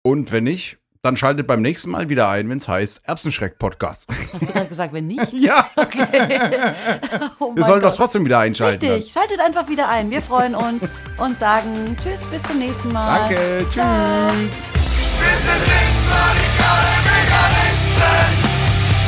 Und 0.02 0.32
wenn 0.32 0.44
nicht, 0.44 0.78
dann 1.06 1.18
schaltet 1.18 1.46
beim 1.46 1.62
nächsten 1.62 1.92
Mal 1.92 2.10
wieder 2.10 2.30
ein, 2.30 2.50
wenn 2.50 2.58
es 2.58 2.68
heißt 2.68 3.08
Erbsenschreck-Podcast. 3.08 4.08
Hast 4.34 4.42
du 4.42 4.52
gerade 4.52 4.66
gesagt, 4.66 4.92
wenn 4.92 5.06
nicht? 5.06 5.32
ja. 5.34 5.70
Okay. 5.76 6.02
Oh 7.40 7.54
Ihr 7.56 7.64
sollt 7.64 7.84
Gott. 7.84 7.92
doch 7.92 7.98
trotzdem 7.98 8.26
wieder 8.26 8.40
einschalten. 8.40 8.84
Richtig, 8.84 9.14
dann. 9.14 9.22
schaltet 9.22 9.46
einfach 9.46 9.70
wieder 9.70 9.88
ein. 9.88 10.10
Wir 10.10 10.22
freuen 10.24 10.56
uns 10.56 10.90
und 11.18 11.38
sagen 11.38 11.96
Tschüss, 12.02 12.26
bis 12.32 12.42
zum 12.42 12.58
nächsten 12.58 12.88
Mal. 12.88 13.20
Danke, 13.20 13.58
tschüss. 13.60 13.74
Ciao. 13.74 13.86
Wir 13.86 15.38
sind 15.46 15.62
linksradikale 15.70 16.94
Veganisten. 17.06 18.28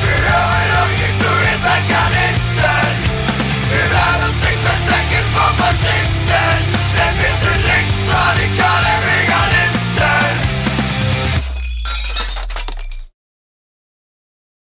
Wir 0.04 0.18
hören 0.22 0.70
auf 0.78 0.92
die 0.94 1.12
zu, 1.18 1.30
ihr 1.34 1.60
seid 1.66 1.84
Wir 3.74 3.86
werden 3.90 4.22
uns 4.30 4.40
nicht 4.46 4.62
verstecken 4.62 5.26
vor 5.34 5.52
Faschisten, 5.58 6.58
denn 6.94 7.14
wir 7.18 7.36
sind 7.42 7.62
linksradikale. 7.66 8.67